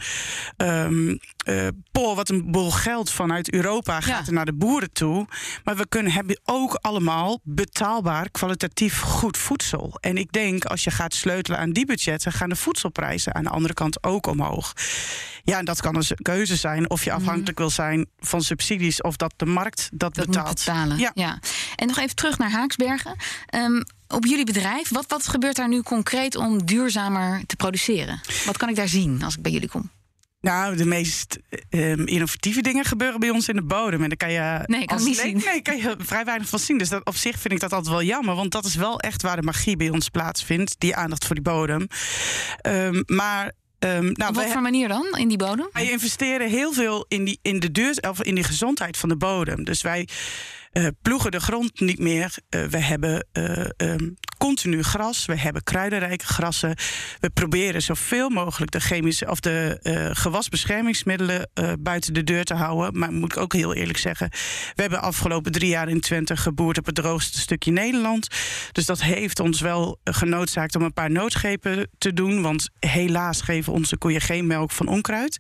Um, 0.58 1.20
uh, 1.50 1.68
Paul, 1.92 2.16
wat 2.16 2.30
een 2.30 2.52
boel 2.52 2.72
geld 2.72 3.12
vanuit 3.12 3.54
Europa 3.54 4.02
gaat 4.02 4.22
ja. 4.22 4.28
er 4.28 4.34
naar 4.34 4.46
de 4.46 4.54
boeren 4.54 4.92
toe. 4.92 5.28
Maar 5.64 5.76
we 5.76 5.88
kunnen 5.88 6.12
hebben 6.12 6.40
ook 6.44 6.74
allemaal 6.74 7.40
betaalbaar, 7.44 8.30
kwalitatief 8.30 9.00
goed 9.00 9.38
voedsel. 9.38 9.98
En 10.00 10.18
ik 10.18 10.32
denk, 10.32 10.66
als 10.66 10.84
je 10.84 10.92
gaat 10.92 11.14
sleutelen 11.14 11.60
aan 11.60 11.72
die 11.72 11.86
budgetten... 11.86 12.32
gaan 12.32 12.50
de 12.50 12.56
voedselprijzen 12.56 13.36
aan 13.36 13.44
de 13.44 13.50
andere 13.50 13.74
kant 13.74 14.04
ook 14.04 14.28
omhoog. 14.28 14.74
Ja, 15.44 15.58
en 15.58 15.66
dat 15.66 15.82
kan 15.82 15.96
een 15.96 16.06
keuze 16.22 16.56
zijn 16.56 16.90
of 16.90 17.04
je 17.04 17.12
afhankelijk 17.12 17.58
mm. 17.58 17.64
wil 17.64 17.70
zijn 17.70 18.08
van 18.20 18.42
subsidies... 18.42 19.02
of 19.02 19.16
dat 19.16 19.34
de 19.36 19.46
markt 19.46 19.90
dat, 19.94 20.16
dat 20.16 20.26
betaalt. 20.26 20.48
Moet 20.48 20.66
betalen. 20.66 20.98
Ja. 20.98 21.12
ja. 21.14 21.40
En 21.76 21.88
nog 21.88 21.98
even 21.98 22.16
terug 22.16 22.38
naar 22.38 22.52
Haaksbergen. 22.52 23.16
Um, 23.56 23.84
op 24.14 24.26
jullie 24.26 24.46
bedrijf, 24.46 24.90
wat, 24.90 25.06
wat 25.08 25.28
gebeurt 25.28 25.56
daar 25.56 25.68
nu 25.68 25.82
concreet 25.82 26.36
om 26.36 26.66
duurzamer 26.66 27.46
te 27.46 27.56
produceren? 27.56 28.22
Wat 28.46 28.58
kan 28.58 28.70
ik 28.70 28.76
daar 28.76 28.88
zien 28.88 29.24
als 29.24 29.36
ik 29.36 29.42
bij 29.42 29.52
jullie 29.52 29.70
kom? 29.70 29.90
Nou, 30.42 30.76
de 30.76 30.86
meest 30.86 31.40
um, 31.70 32.08
innovatieve 32.08 32.62
dingen 32.62 32.86
gebeuren 32.86 33.20
bij 33.20 33.30
ons 33.30 33.48
in 33.48 33.56
de 33.56 33.64
bodem. 33.64 34.04
En 34.04 34.10
daar 34.10 34.18
kan 34.18 34.32
je. 34.32 34.64
Nee, 34.66 34.86
kan 34.86 35.04
niet 35.04 35.18
zien. 35.18 35.42
Nee, 35.46 35.62
kan 35.62 35.78
je 35.78 35.96
vrij 35.98 36.26
weinig 36.26 36.50
van 36.50 36.60
zien. 36.60 36.78
Dus 36.78 36.90
dat, 36.90 37.06
op 37.06 37.16
zich 37.16 37.40
vind 37.40 37.54
ik 37.54 37.60
dat 37.60 37.74
altijd 37.74 37.94
wel 37.94 38.04
jammer. 38.04 38.36
Want 38.36 38.52
dat 38.52 38.66
is 38.66 38.76
wel 38.76 39.00
echt 39.00 39.22
waar 39.22 39.36
de 39.36 39.42
magie 39.42 39.78
bij 39.78 39.90
ons 39.90 40.10
plaatsvindt. 40.10 40.76
Die 40.78 40.96
aandacht 40.96 41.26
voor 41.26 41.36
die 41.36 41.44
bodem. 41.44 41.88
Um, 42.68 43.04
maar 43.06 43.52
Um, 43.80 44.12
nou, 44.14 44.30
Op 44.30 44.36
wat 44.36 44.52
voor 44.52 44.62
manier 44.62 44.88
dan 44.88 45.06
in 45.18 45.28
die 45.28 45.38
bodem? 45.38 45.70
Wij 45.72 45.92
investeren 45.92 46.50
heel 46.50 46.74
veel 46.74 47.06
in, 47.08 47.24
die, 47.26 47.40
in, 47.42 47.60
de 47.60 47.72
duur, 47.72 47.98
of 48.10 48.24
in 48.24 48.36
die 48.36 48.44
gezondheid 48.44 48.98
van 48.98 49.10
de 49.10 49.18
bodem. 49.18 49.64
Dus 49.64 49.82
wij 49.82 50.08
uh, 50.74 50.88
ploegen 51.02 51.32
de 51.32 51.40
grond 51.40 51.80
niet 51.80 52.00
meer. 52.00 52.36
Uh, 52.50 52.64
we 52.64 52.78
hebben 52.78 53.28
uh, 53.34 53.66
um, 53.78 54.18
continu 54.40 54.84
gras. 54.84 55.26
We 55.26 55.38
hebben 55.38 55.64
kruidenrijke 55.64 56.26
grassen. 56.26 56.76
We 57.20 57.30
proberen 57.30 57.82
zoveel 57.82 58.30
mogelijk 58.30 58.72
de 58.72 58.80
chemische 58.80 59.30
of 59.30 59.40
de 59.40 59.80
gewasbeschermingsmiddelen 60.14 61.50
buiten 61.80 62.14
de 62.14 62.24
deur 62.24 62.44
te 62.44 62.54
houden. 62.54 63.00
Maar 63.00 63.12
moet 63.12 63.32
ik 63.32 63.38
ook 63.38 63.54
heel 63.54 63.74
eerlijk 63.74 63.98
zeggen, 63.98 64.30
we 64.76 64.82
hebben 64.82 65.02
afgelopen 65.02 65.52
drie 65.52 65.70
jaar 65.70 65.90
in 65.90 66.02
Twente 66.02 66.38
geboerd 66.38 66.78
op 66.78 66.86
het 66.86 66.96
droogste 66.96 67.40
stukje 67.40 67.72
Nederland. 67.72 68.28
Dus 68.72 68.86
dat 68.86 69.02
heeft 69.02 69.40
ons 69.40 69.62
wel 69.62 70.00
genoodzaakt 70.04 70.76
om 70.76 70.82
een 70.82 70.94
paar 70.94 71.12
noodschepen 71.12 71.90
te 71.98 72.14
doen. 72.14 72.42
Want 72.42 72.70
helaas 72.80 73.42
geven 73.42 73.74
onze 73.74 73.98
koeien 73.98 74.22
geen 74.22 74.48
melk 74.48 74.72
van 74.72 74.88
onkruid. 74.88 75.40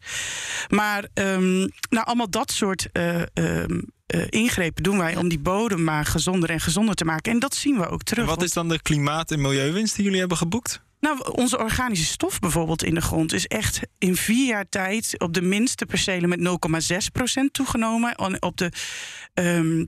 Maar 0.67 1.07
um, 1.13 1.59
nou, 1.89 2.05
allemaal 2.05 2.29
dat 2.29 2.51
soort 2.51 2.87
um, 3.33 3.91
uh, 4.15 4.23
ingrepen 4.29 4.83
doen 4.83 4.97
wij 4.97 5.15
om 5.15 5.29
die 5.29 5.39
bodem 5.39 5.83
maar 5.83 6.05
gezonder 6.05 6.49
en 6.49 6.59
gezonder 6.59 6.95
te 6.95 7.05
maken. 7.05 7.31
En 7.31 7.39
dat 7.39 7.55
zien 7.55 7.77
we 7.77 7.87
ook 7.87 8.03
terug. 8.03 8.23
En 8.23 8.29
wat 8.29 8.43
is 8.43 8.53
dan 8.53 8.69
de 8.69 8.81
klimaat- 8.81 9.31
en 9.31 9.41
milieuwinst 9.41 9.95
die 9.95 10.03
jullie 10.03 10.19
hebben 10.19 10.37
geboekt? 10.37 10.81
Nou, 10.99 11.31
onze 11.31 11.57
organische 11.57 12.05
stof 12.05 12.39
bijvoorbeeld 12.39 12.83
in 12.83 12.93
de 12.93 13.01
grond 13.01 13.33
is 13.33 13.47
echt 13.47 13.79
in 13.97 14.15
vier 14.15 14.47
jaar 14.47 14.69
tijd 14.69 15.15
op 15.17 15.33
de 15.33 15.41
minste 15.41 15.85
percelen 15.85 16.29
met 16.29 16.39
0,6% 16.39 17.51
toegenomen. 17.51 18.41
Op 18.41 18.57
de 18.57 18.71
um, 19.33 19.87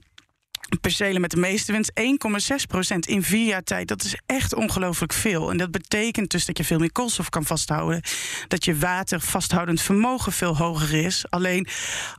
percelen 0.80 1.20
met 1.20 1.30
de 1.30 1.36
meeste 1.36 1.72
winst 1.72 1.92
1,6% 2.00 2.96
in 2.98 3.22
vier 3.22 3.46
jaar 3.46 3.62
tijd. 3.62 3.88
Dat 3.88 4.04
is 4.04 4.16
echt 4.26 4.54
ongelooflijk 4.54 5.12
veel. 5.12 5.50
En 5.50 5.56
dat 5.56 5.70
betekent 5.70 6.30
dus 6.30 6.46
dat 6.46 6.58
je 6.58 6.64
veel 6.64 6.78
meer 6.78 6.92
koolstof 6.92 7.28
kan 7.28 7.44
vasthouden. 7.44 8.02
Dat 8.48 8.64
je 8.64 8.76
water 8.76 9.20
vasthoudend 9.20 9.80
vermogen 9.80 10.32
veel 10.32 10.56
hoger 10.56 11.04
is. 11.04 11.24
Alleen 11.28 11.66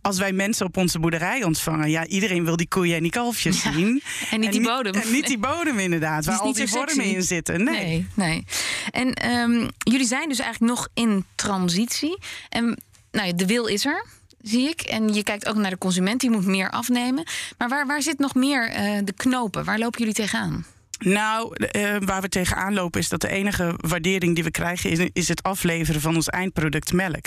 als 0.01 0.17
wij 0.17 0.31
mensen 0.31 0.65
op 0.65 0.77
onze 0.77 0.99
boerderij 0.99 1.43
ontvangen, 1.43 1.89
ja, 1.89 2.05
iedereen 2.05 2.45
wil 2.45 2.55
die 2.55 2.67
koeien 2.67 2.95
en 2.95 3.01
die 3.01 3.11
kalfjes 3.11 3.63
ja, 3.63 3.71
zien. 3.71 4.01
En 4.31 4.39
niet 4.39 4.51
die 4.51 4.61
bodem. 4.61 4.93
En 4.93 5.11
niet 5.11 5.27
die 5.27 5.37
bodem, 5.37 5.79
inderdaad, 5.79 6.25
waar 6.25 6.39
al 6.39 6.53
die 6.53 6.67
vormen 6.67 7.05
in 7.05 7.23
zitten. 7.23 7.63
Nee. 7.63 7.85
nee, 7.85 8.07
nee. 8.13 8.45
En 8.91 9.31
um, 9.31 9.69
jullie 9.77 10.07
zijn 10.07 10.29
dus 10.29 10.39
eigenlijk 10.39 10.73
nog 10.73 10.87
in 10.93 11.25
transitie. 11.35 12.17
En 12.49 12.77
nou, 13.11 13.35
de 13.35 13.45
wil 13.45 13.65
is 13.65 13.85
er 13.85 14.05
zie 14.43 14.69
ik. 14.69 14.81
En 14.81 15.13
je 15.13 15.23
kijkt 15.23 15.47
ook 15.47 15.55
naar 15.55 15.69
de 15.69 15.77
consument, 15.77 16.21
die 16.21 16.29
moet 16.29 16.45
meer 16.45 16.69
afnemen. 16.69 17.23
Maar 17.57 17.69
waar, 17.69 17.87
waar 17.87 18.01
zit 18.01 18.19
nog 18.19 18.35
meer 18.35 18.69
uh, 18.69 18.97
de 19.03 19.13
knopen? 19.13 19.63
Waar 19.63 19.79
lopen 19.79 19.99
jullie 19.99 20.13
tegenaan? 20.13 20.65
Nou, 20.99 21.55
uh, 21.75 21.95
waar 21.99 22.21
we 22.21 22.29
tegenaan 22.29 22.73
lopen 22.73 22.99
is 22.99 23.09
dat 23.09 23.21
de 23.21 23.29
enige 23.29 23.73
waardering 23.77 24.35
die 24.35 24.43
we 24.43 24.51
krijgen... 24.51 24.89
is, 24.89 25.09
is 25.13 25.27
het 25.27 25.43
afleveren 25.43 26.01
van 26.01 26.15
ons 26.15 26.27
eindproduct 26.27 26.93
melk. 26.93 27.25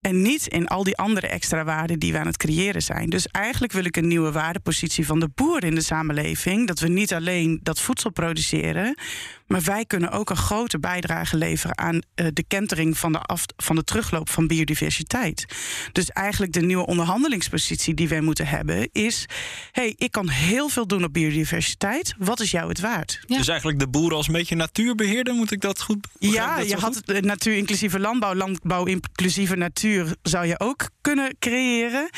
En 0.00 0.22
niet 0.22 0.46
in 0.46 0.66
al 0.66 0.84
die 0.84 0.96
andere 0.96 1.26
extra 1.26 1.64
waarden 1.64 1.98
die 1.98 2.12
we 2.12 2.18
aan 2.18 2.26
het 2.26 2.36
creëren 2.36 2.82
zijn. 2.82 3.10
Dus 3.10 3.26
eigenlijk 3.26 3.72
wil 3.72 3.84
ik 3.84 3.96
een 3.96 4.08
nieuwe 4.08 4.32
waardepositie 4.32 5.06
van 5.06 5.20
de 5.20 5.28
boer 5.34 5.64
in 5.64 5.74
de 5.74 5.80
samenleving. 5.80 6.66
Dat 6.66 6.80
we 6.80 6.88
niet 6.88 7.14
alleen 7.14 7.60
dat 7.62 7.80
voedsel 7.80 8.10
produceren, 8.10 8.98
maar 9.46 9.62
wij 9.62 9.84
kunnen 9.84 10.10
ook 10.10 10.30
een 10.30 10.36
grote 10.36 10.78
bijdrage 10.78 11.36
leveren 11.36 11.78
aan 11.78 11.94
uh, 11.94 12.26
de 12.32 12.44
kentering 12.48 12.98
van 12.98 13.12
de, 13.12 13.18
af, 13.18 13.44
van 13.56 13.76
de 13.76 13.84
terugloop 13.84 14.28
van 14.28 14.46
biodiversiteit. 14.46 15.44
Dus 15.92 16.10
eigenlijk 16.10 16.52
de 16.52 16.60
nieuwe 16.60 16.86
onderhandelingspositie 16.86 17.94
die 17.94 18.08
wij 18.08 18.20
moeten 18.20 18.46
hebben 18.46 18.88
is: 18.92 19.26
hey, 19.72 19.94
ik 19.96 20.10
kan 20.10 20.28
heel 20.28 20.68
veel 20.68 20.86
doen 20.86 21.04
op 21.04 21.12
biodiversiteit. 21.12 22.14
Wat 22.18 22.40
is 22.40 22.50
jou 22.50 22.68
het 22.68 22.80
waard? 22.80 23.20
Ja. 23.26 23.36
Dus 23.36 23.48
eigenlijk 23.48 23.78
de 23.78 23.88
boeren 23.88 24.16
als 24.16 24.26
een 24.26 24.32
beetje 24.32 24.56
natuurbeheerder, 24.56 25.34
moet 25.34 25.50
ik 25.50 25.60
dat 25.60 25.82
goed 25.82 26.06
Ja, 26.18 26.58
je 26.58 26.76
had 26.76 27.02
het 27.04 27.24
natuur-inclusieve 27.24 27.98
landbouw, 27.98 28.34
landbouw-inclusieve 28.34 29.56
natuur 29.56 30.16
zou 30.22 30.46
je 30.46 30.60
ook 30.60 30.90
kunnen 31.00 31.36
creëren. 31.38 32.10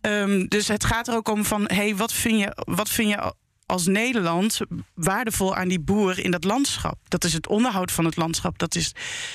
Um, 0.00 0.48
dus 0.48 0.68
het 0.68 0.84
gaat 0.84 1.08
er 1.08 1.14
ook 1.14 1.28
om 1.28 1.44
van: 1.44 1.64
hey, 1.66 1.96
wat 1.96 2.12
vind 2.12 2.40
je, 2.40 2.56
wat 2.64 2.88
vind 2.88 3.08
je 3.08 3.34
als 3.66 3.86
Nederland 3.86 4.60
waardevol 4.94 5.56
aan 5.56 5.68
die 5.68 5.80
boer 5.80 6.18
in 6.18 6.30
dat 6.30 6.44
landschap? 6.44 6.98
Dat 7.08 7.24
is 7.24 7.32
het 7.32 7.48
onderhoud 7.48 7.92
van 7.92 8.04
het 8.04 8.16
landschap. 8.16 8.58
Dat 8.58 8.74
is 8.74 8.92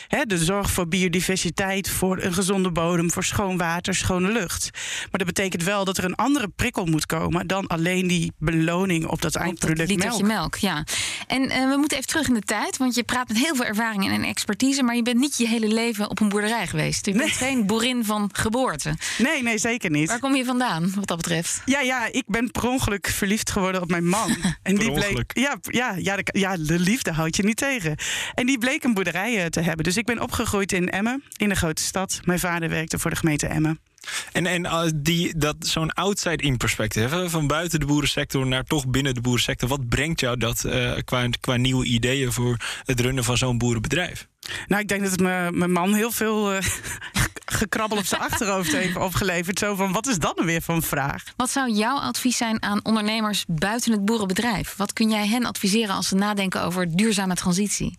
hè, 0.08 0.26
de 0.26 0.38
zorg 0.38 0.72
voor 0.72 0.88
biodiversiteit, 0.88 1.90
voor 1.90 2.22
een 2.22 2.34
gezonde 2.34 2.72
bodem, 2.72 3.12
voor 3.12 3.24
schoon 3.24 3.58
water, 3.58 3.96
schone 3.96 4.32
lucht. 4.32 4.70
Maar 5.02 5.20
dat 5.20 5.26
betekent 5.26 5.64
wel 5.64 5.86
dat 5.86 5.98
er 5.98 6.04
een 6.04 6.16
andere 6.16 6.48
prikkel 6.48 6.86
moet 6.86 7.06
komen 7.06 7.48
dan 7.48 7.68
alleen 7.68 8.08
die 8.08 8.32
beloning 8.38 9.06
op 9.06 9.22
dat 9.22 9.36
eindproduct 9.36 9.90
litertje 9.90 10.24
melk. 10.24 10.38
melk. 10.40 10.56
Ja. 10.56 10.84
En 11.28 11.50
eh, 11.50 11.70
we 11.70 11.78
moeten 11.78 11.98
even 11.98 12.10
terug 12.10 12.28
in 12.28 12.34
de 12.34 12.42
tijd, 12.42 12.78
want 12.78 12.96
je 12.96 13.04
praat 13.04 13.28
met 13.28 13.38
heel 13.38 13.56
veel 13.56 13.66
ervaring 13.66 14.10
en 14.10 14.24
expertise, 14.24 14.84
maar 14.84 14.96
je 14.96 15.04
bent 15.04 15.18
niet 15.18 15.38
je 15.38 15.48
hele 15.48 15.68
leven 15.68 16.10
op 16.10 16.20
een 16.20 16.30
boerderij 16.30 16.68
geweest. 16.68 17.06
Je 17.06 17.14
bent 17.14 17.32
geen 17.32 17.66
boerin 17.66 18.06
van 18.06 18.30
geboorte. 18.34 18.98
Nee, 19.18 19.44
nee, 19.44 19.58
zeker 19.58 19.90
niet. 19.90 20.08
Waar 20.08 20.20
kom 20.20 20.36
je 20.36 20.46
vandaan, 20.46 20.92
wat 20.96 21.08
dat 21.08 21.18
betreft? 21.18 21.62
Ja, 21.66 21.80
ja, 21.80 22.06
ik 22.12 22.24
ben 22.28 22.52
per 22.52 22.68
ongeluk 22.68 23.08
verliefd 23.08 23.52
geworden 23.52 23.82
op 23.82 23.90
mijn 23.90 24.08
man. 24.08 24.19
En 24.64 24.76
die 24.76 24.92
bleek. 24.92 25.32
Ja, 25.34 25.58
ja, 25.62 25.96
ja, 25.98 26.16
de, 26.16 26.26
ja, 26.32 26.58
de 26.58 26.80
liefde 26.80 27.12
houd 27.12 27.36
je 27.36 27.44
niet 27.44 27.58
tegen. 27.58 27.96
En 28.34 28.46
die 28.46 28.58
bleek 28.58 28.84
een 28.84 28.94
boerderij 28.94 29.44
eh, 29.44 29.46
te 29.46 29.62
hebben. 29.62 29.84
Dus 29.84 29.98
ik 29.98 30.06
ben 30.06 30.22
opgegroeid 30.22 30.72
in 30.72 30.90
Emmen, 30.90 31.24
in 31.38 31.50
de 31.50 31.56
grote 31.56 31.82
stad. 31.82 32.20
Mijn 32.24 32.40
vader 32.40 32.70
werkte 32.70 33.00
voor 33.00 33.10
de 33.10 33.18
gemeente 33.18 33.48
Emmen. 33.48 33.80
En, 34.32 34.46
en 34.46 34.66
uh, 34.66 34.84
die, 34.96 35.38
dat, 35.38 35.56
zo'n 35.60 35.94
outside-in 35.94 36.58
perspectief, 36.58 37.10
hè, 37.10 37.30
van 37.30 37.48
buiten 37.48 37.80
de 37.80 37.86
boerensector 37.86 38.48
naar 38.48 38.64
toch 38.64 38.88
binnen 38.88 39.14
de 39.14 39.22
boerensector. 39.22 39.70
Wat 39.70 39.90
brengt 39.90 40.20
jou 40.20 40.38
dat 40.38 40.64
uh, 40.66 40.94
qua, 41.06 41.28
qua 41.40 41.56
nieuwe 41.56 41.86
ideeën 41.86 42.32
voor 42.32 42.58
het 42.86 43.00
runnen 43.00 43.24
van 43.24 43.38
zo'n 43.38 43.58
boerenbedrijf? 43.58 44.28
Nou, 44.68 44.82
ik 44.82 44.88
denk 44.88 45.02
dat 45.02 45.12
het 45.12 45.22
mijn 45.56 45.72
man 45.72 45.94
heel 45.94 46.12
veel 46.12 46.54
eh, 46.54 46.66
gekrabbel 47.46 47.98
op 47.98 48.06
zijn 48.06 48.22
achterhoofd 48.22 48.72
heeft 48.72 48.96
opgeleverd. 48.96 49.60
Zo 49.60 49.76
van, 49.76 49.92
wat 49.92 50.08
is 50.08 50.18
dat 50.18 50.36
nou 50.36 50.48
weer 50.48 50.64
een 50.68 50.82
vraag? 50.82 51.24
Wat 51.36 51.50
zou 51.50 51.72
jouw 51.72 51.98
advies 51.98 52.38
zijn 52.38 52.64
aan 52.64 52.86
ondernemers 52.86 53.44
buiten 53.48 53.92
het 53.92 54.06
boerenbedrijf? 54.06 54.76
Wat 54.78 54.94
kun 54.94 55.10
jij 55.10 55.28
hen 55.28 55.46
adviseren 55.46 55.96
als 55.96 56.08
ze 56.08 56.16
nadenken 56.16 56.64
over 56.64 56.96
duurzame 56.96 57.36
transitie? 57.36 57.98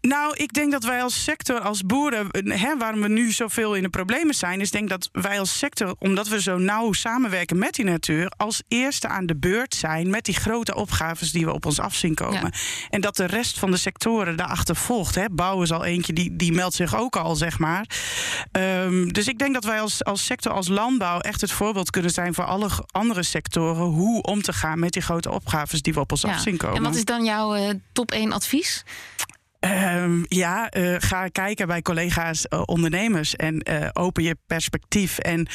Nou, 0.00 0.36
ik 0.36 0.52
denk 0.52 0.72
dat 0.72 0.84
wij 0.84 1.02
als 1.02 1.24
sector, 1.24 1.60
als 1.60 1.82
boeren, 1.82 2.30
eh, 2.30 2.60
hè, 2.60 2.76
waarom 2.76 3.00
we 3.00 3.08
nu 3.08 3.32
zoveel 3.32 3.74
in 3.74 3.82
de 3.82 3.88
problemen 3.88 4.34
zijn, 4.34 4.60
is 4.60 4.70
denk 4.70 4.88
dat 4.88 5.08
wij 5.12 5.38
als 5.38 5.58
sector, 5.58 5.94
omdat 5.98 6.28
we 6.28 6.42
zo 6.42 6.58
nauw 6.58 6.92
samenwerken 6.92 7.58
met 7.58 7.74
die 7.74 7.84
natuur, 7.84 8.32
als 8.36 8.62
eerste 8.68 9.08
aan 9.08 9.26
de 9.26 9.36
beurt 9.36 9.74
zijn 9.74 10.10
met 10.10 10.24
die 10.24 10.34
grote 10.34 10.74
opgaves 10.74 11.32
die 11.32 11.44
we 11.44 11.52
op 11.52 11.66
ons 11.66 11.80
af 11.80 11.94
zien 11.94 12.14
komen. 12.14 12.40
Ja. 12.40 12.50
En 12.90 13.00
dat 13.00 13.16
de 13.16 13.24
rest 13.24 13.58
van 13.58 13.70
de 13.70 13.76
sectoren 13.76 14.36
daarachter 14.36 14.76
volgt. 14.76 15.14
Hè. 15.14 15.24
Bouw 15.30 15.62
is 15.62 15.72
al 15.72 15.84
eentje, 15.84 16.12
die, 16.12 16.36
die 16.36 16.52
meldt 16.52 16.74
zich 16.74 16.96
ook 16.96 17.16
al, 17.16 17.36
zeg 17.36 17.58
maar. 17.58 17.86
Ehm, 18.52 19.08
dus 19.08 19.28
ik 19.28 19.38
denk 19.38 19.54
dat 19.54 19.64
wij 19.64 19.80
als, 19.80 20.04
als 20.04 20.24
sector, 20.24 20.52
als 20.52 20.68
landbouw, 20.68 21.18
echt 21.18 21.40
het 21.40 21.52
voorbeeld 21.52 21.90
kunnen 21.90 22.10
zijn 22.10 22.34
voor 22.34 22.44
alle 22.44 22.68
andere 22.90 23.22
sectoren 23.22 23.84
hoe 23.84 24.22
om 24.22 24.42
te 24.42 24.52
gaan 24.52 24.78
met 24.78 24.92
die 24.92 25.02
grote 25.02 25.30
opgaves 25.30 25.82
die 25.82 25.94
we 25.94 26.00
op 26.00 26.10
ons 26.10 26.24
af 26.24 26.40
zien 26.40 26.56
komen. 26.56 26.76
En 26.76 26.82
wat 26.82 26.96
is 26.96 27.04
dan 27.04 27.24
jouw 27.24 27.54
eh, 27.54 27.74
top 27.92 28.10
1 28.10 28.32
advies? 28.32 28.84
Ehm, 29.60 30.22
ja, 30.28 30.68
eh, 30.68 30.94
ga 30.98 31.28
kijken 31.28 31.66
bij 31.66 31.82
collega's 31.82 32.48
eh, 32.48 32.62
ondernemers 32.64 33.36
en 33.36 33.60
eh, 33.60 33.88
open 33.92 34.22
je 34.22 34.36
perspectief. 34.46 35.18
En 35.18 35.48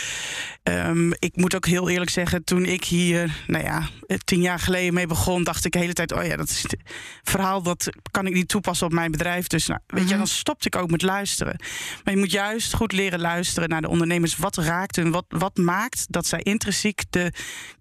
ehm, 0.64 1.12
ik 1.12 1.36
moet 1.36 1.56
ook 1.56 1.66
heel 1.66 1.90
eerlijk 1.90 2.12
zeggen, 2.12 2.44
toen 2.44 2.66
ik 2.66 2.84
hier, 2.84 3.44
nou 3.48 3.64
ja, 3.64 3.90
tien 4.24 4.42
jaar 4.42 4.60
geleden 4.60 4.94
mee 4.94 5.08
begon, 5.08 5.44
dacht 5.44 5.66
ik 5.66 5.72
de 5.72 5.80
hele 5.80 5.94
tijd: 5.94 6.14
oh 6.14 6.26
ja, 6.26 6.36
dat 6.36 6.50
is 6.50 6.62
het 6.62 6.76
verhaal 7.24 7.62
dat 7.62 7.90
kan 8.12 8.26
ik 8.26 8.34
niet 8.34 8.48
toepassen 8.48 8.88
op 8.88 8.94
mijn 8.94 9.12
bedrijf. 9.12 9.48
Dus 9.48 9.68
nou, 9.68 9.80
weet 9.88 10.10
je, 10.10 10.18
dan 10.18 10.28
stopte 10.28 10.68
ik 10.68 10.76
ook 10.76 10.92
met 10.92 11.02
luisteren. 11.02 11.56
Maar 12.04 12.14
je 12.14 12.20
moet 12.20 12.32
juist 12.32 12.74
goed 12.74 12.92
leren 12.92 13.20
luisteren 13.20 13.70
naar 13.70 13.82
de 13.82 13.90
ondernemers. 13.90 14.38
Wat 14.38 14.58
raakt 14.58 14.96
hun? 14.96 15.12
Wat, 15.12 15.26
wat 15.28 15.58
maakt 15.58 16.06
dat 16.10 16.26
zij 16.26 16.40
intrinsiek 16.40 17.04
de 17.10 17.34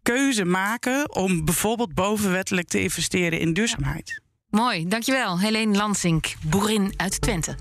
keuze 0.02 0.45
maken 0.45 1.14
om 1.14 1.45
bijvoorbeeld 1.45 1.95
bovenwettelijk 1.95 2.69
te 2.69 2.83
investeren 2.83 3.41
in 3.41 3.52
duurzaamheid? 3.52 4.22
Mooi, 4.52 4.88
dankjewel. 4.88 5.38
Helene 5.38 5.76
Lansink, 5.76 6.35
boerin 6.42 6.92
uit 6.97 7.21
Twente. 7.21 7.56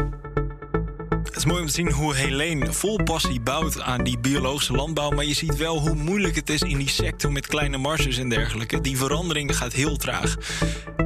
Het 1.41 1.50
is 1.50 1.55
mooi 1.55 1.65
om 1.65 1.71
te 1.71 1.81
zien 1.81 1.91
hoe 1.91 2.15
Helene 2.15 2.74
vol 2.74 3.03
passie 3.03 3.39
bouwt 3.39 3.81
aan 3.81 4.03
die 4.03 4.19
biologische 4.19 4.74
landbouw. 4.74 5.10
Maar 5.10 5.25
je 5.25 5.33
ziet 5.33 5.55
wel 5.57 5.79
hoe 5.79 5.95
moeilijk 5.95 6.36
het 6.36 6.50
is 6.50 6.62
in 6.62 6.77
die 6.77 6.89
sector 6.89 7.31
met 7.31 7.48
kleine 7.48 7.77
marges 7.77 8.17
en 8.17 8.29
dergelijke. 8.29 8.81
Die 8.81 8.98
verandering 8.98 9.57
gaat 9.57 9.74
heel 9.74 9.98
traag. 9.98 10.36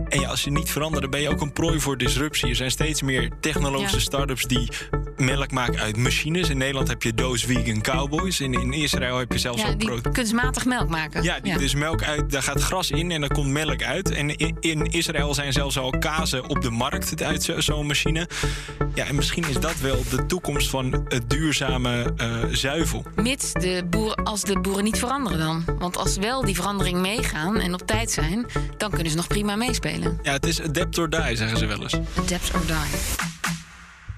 En 0.10 0.20
ja, 0.20 0.27
als 0.30 0.44
je 0.44 0.51
niet 0.51 0.70
verandert, 0.72 1.01
dan 1.01 1.12
ben 1.12 1.22
je 1.22 1.30
ook 1.30 1.42
een 1.42 1.54
prooi 1.54 1.80
voor 1.80 1.98
disruptie. 1.98 2.50
Er 2.50 2.56
zijn 2.56 2.72
steeds 2.72 3.01
meer 3.01 3.30
technologische 3.39 3.96
Ja. 3.98 4.01
start-ups 4.04 4.44
die 4.46 4.70
melk 5.18 5.51
maken 5.51 5.80
uit 5.80 5.98
machines. 5.98 6.50
In 6.50 6.58
Nederland 6.58 6.88
heb 6.88 7.04
je 7.04 7.13
Doos 7.13 7.44
Vegan 7.44 7.82
Cowboys. 7.82 8.39
In, 8.39 8.54
in 8.54 8.74
Israël 8.74 9.18
heb 9.18 9.32
je 9.32 9.39
zelfs 9.39 9.62
Ja, 9.62 9.70
ook 9.70 9.80
die 9.80 10.12
kunstmatig 10.12 10.65
melk 10.65 10.89
maken. 10.89 11.24
ja, 11.24 11.39
die, 11.39 11.58
dus 11.58 11.75
melk 11.75 12.04
uit, 12.04 12.32
daar 12.32 12.44
gaat 12.44 12.62
gras 12.62 12.92
in 12.92 13.12
en 13.12 13.20
dan 13.20 13.30
komt 13.30 13.50
melk 13.50 13.84
uit. 13.84 14.12
En 14.12 14.36
in, 14.36 14.58
in 14.60 14.86
Israël 14.86 15.34
zijn 15.34 15.54
zelfs 15.54 15.77
al 15.77 15.89
kazen 16.00 16.50
op 16.50 16.62
de 16.62 16.70
markt 16.70 17.24
uit 17.24 17.44
zo- 17.44 17.60
zo'n 17.62 17.88
machine. 17.88 18.27
Ja, 18.94 19.06
en 19.06 19.15
misschien 19.15 19.46
is 19.50 19.60
dat 19.60 19.80
wel 19.80 20.04
de 20.10 20.25
toekomst 20.27 20.70
van 20.70 21.05
het 21.08 21.29
duurzame 21.29 22.13
eh, 22.17 22.44
zuivel. 22.51 23.05
Mits 23.15 23.53
de 23.53 23.88
boeren, 23.89 24.24
als 24.24 24.41
de 24.41 24.60
boeren 24.60 24.84
niet 24.84 25.00
veranderen 25.00 25.39
dan. 25.39 25.77
Want 25.79 25.98
als 25.98 26.17
wel 26.17 26.46
die 26.46 26.55
verandering 26.55 26.98
meegaan 26.98 27.60
en 27.60 27.74
op 27.74 27.82
tijd 27.82 28.12
zijn, 28.12 28.46
dan 28.77 28.89
kunnen 28.89 29.10
ze 29.10 29.15
nog 29.15 29.27
prima 29.27 29.55
meespelen. 29.55 30.20
Ja, 30.24 30.32
het 30.32 30.46
is 30.46 30.62
adapt 30.62 30.98
or 30.98 31.10
die, 31.10 31.36
zeggen 31.36 31.58
ze 31.58 31.65
wel 31.65 31.82
eens. 31.82 31.94
Adapt 31.94 32.53
or 32.53 32.65
die. 32.65 33.00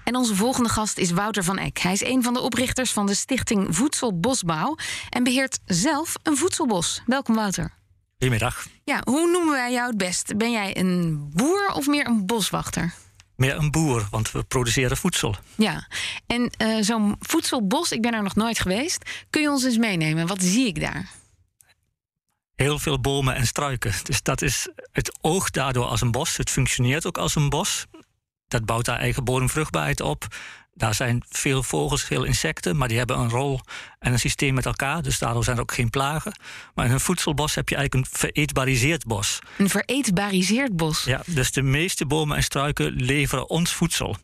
En 0.03 0.15
onze 0.15 0.35
volgende 0.35 0.69
gast 0.69 0.97
is 0.97 1.11
Wouter 1.11 1.43
van 1.43 1.57
Eck. 1.57 1.77
Hij 1.77 1.91
is 1.91 2.03
een 2.03 2.23
van 2.23 2.33
de 2.33 2.39
oprichters 2.39 2.91
van 2.91 3.05
de 3.05 3.13
stichting 3.13 3.75
Voedselbosbouw 3.75 4.77
en 5.09 5.23
beheert 5.23 5.59
zelf 5.65 6.15
een 6.23 6.37
voedselbos. 6.37 7.01
Welkom 7.05 7.35
Wouter. 7.35 7.73
Goedemiddag. 8.11 8.67
Ja, 8.83 9.01
hoe 9.03 9.31
noemen 9.31 9.53
wij 9.53 9.71
jou 9.71 9.87
het 9.87 9.97
best? 9.97 10.37
Ben 10.37 10.51
jij 10.51 10.77
een 10.77 11.29
boer 11.33 11.71
of 11.73 11.87
meer 11.87 12.07
een 12.07 12.25
boswachter? 12.25 12.93
Meer 13.37 13.55
een 13.55 13.71
boer, 13.71 14.07
want 14.11 14.31
we 14.31 14.43
produceren 14.43 14.97
voedsel. 14.97 15.35
Ja, 15.55 15.87
en 16.27 16.49
eh, 16.57 16.77
zo'n 16.81 17.15
voedselbos, 17.19 17.91
ik 17.91 18.01
ben 18.01 18.13
er 18.13 18.23
nog 18.23 18.35
nooit 18.35 18.59
geweest. 18.59 19.09
Kun 19.29 19.41
je 19.41 19.49
ons 19.49 19.63
eens 19.63 19.77
meenemen? 19.77 20.27
Wat 20.27 20.41
zie 20.41 20.67
ik 20.67 20.81
daar? 20.81 21.09
Heel 22.55 22.79
veel 22.79 22.99
bomen 22.99 23.35
en 23.35 23.47
struiken. 23.47 23.93
Dus 24.03 24.23
dat 24.23 24.41
is 24.41 24.69
het 24.91 25.17
oog 25.21 25.49
daardoor 25.49 25.85
als 25.85 26.01
een 26.01 26.11
bos. 26.11 26.37
Het 26.37 26.49
functioneert 26.49 27.05
ook 27.05 27.17
als 27.17 27.35
een 27.35 27.49
bos. 27.49 27.85
Dat 28.47 28.65
bouwt 28.65 28.85
daar 28.85 28.99
eigen 28.99 29.23
bodemvruchtbaarheid 29.23 30.01
op. 30.01 30.27
Daar 30.77 30.93
zijn 30.95 31.23
veel 31.29 31.63
vogels, 31.63 32.03
veel 32.03 32.23
insecten, 32.23 32.77
maar 32.77 32.87
die 32.87 32.97
hebben 32.97 33.19
een 33.19 33.29
rol 33.29 33.59
en 33.99 34.11
een 34.11 34.19
systeem 34.19 34.53
met 34.53 34.65
elkaar. 34.65 35.01
Dus 35.01 35.19
daardoor 35.19 35.43
zijn 35.43 35.55
er 35.55 35.61
ook 35.61 35.73
geen 35.73 35.89
plagen. 35.89 36.39
Maar 36.75 36.85
in 36.85 36.91
een 36.91 36.99
voedselbos 36.99 37.55
heb 37.55 37.69
je 37.69 37.75
eigenlijk 37.75 38.07
een 38.11 38.17
vereetbariseerd 38.19 39.05
bos. 39.05 39.39
Een 39.57 39.69
vereetbariseerd 39.69 40.75
bos. 40.75 41.03
Ja, 41.03 41.21
dus 41.25 41.51
de 41.51 41.61
meeste 41.61 42.05
bomen 42.05 42.37
en 42.37 42.43
struiken 42.43 42.91
leveren 42.91 43.49
ons 43.49 43.73
voedsel. 43.73 44.15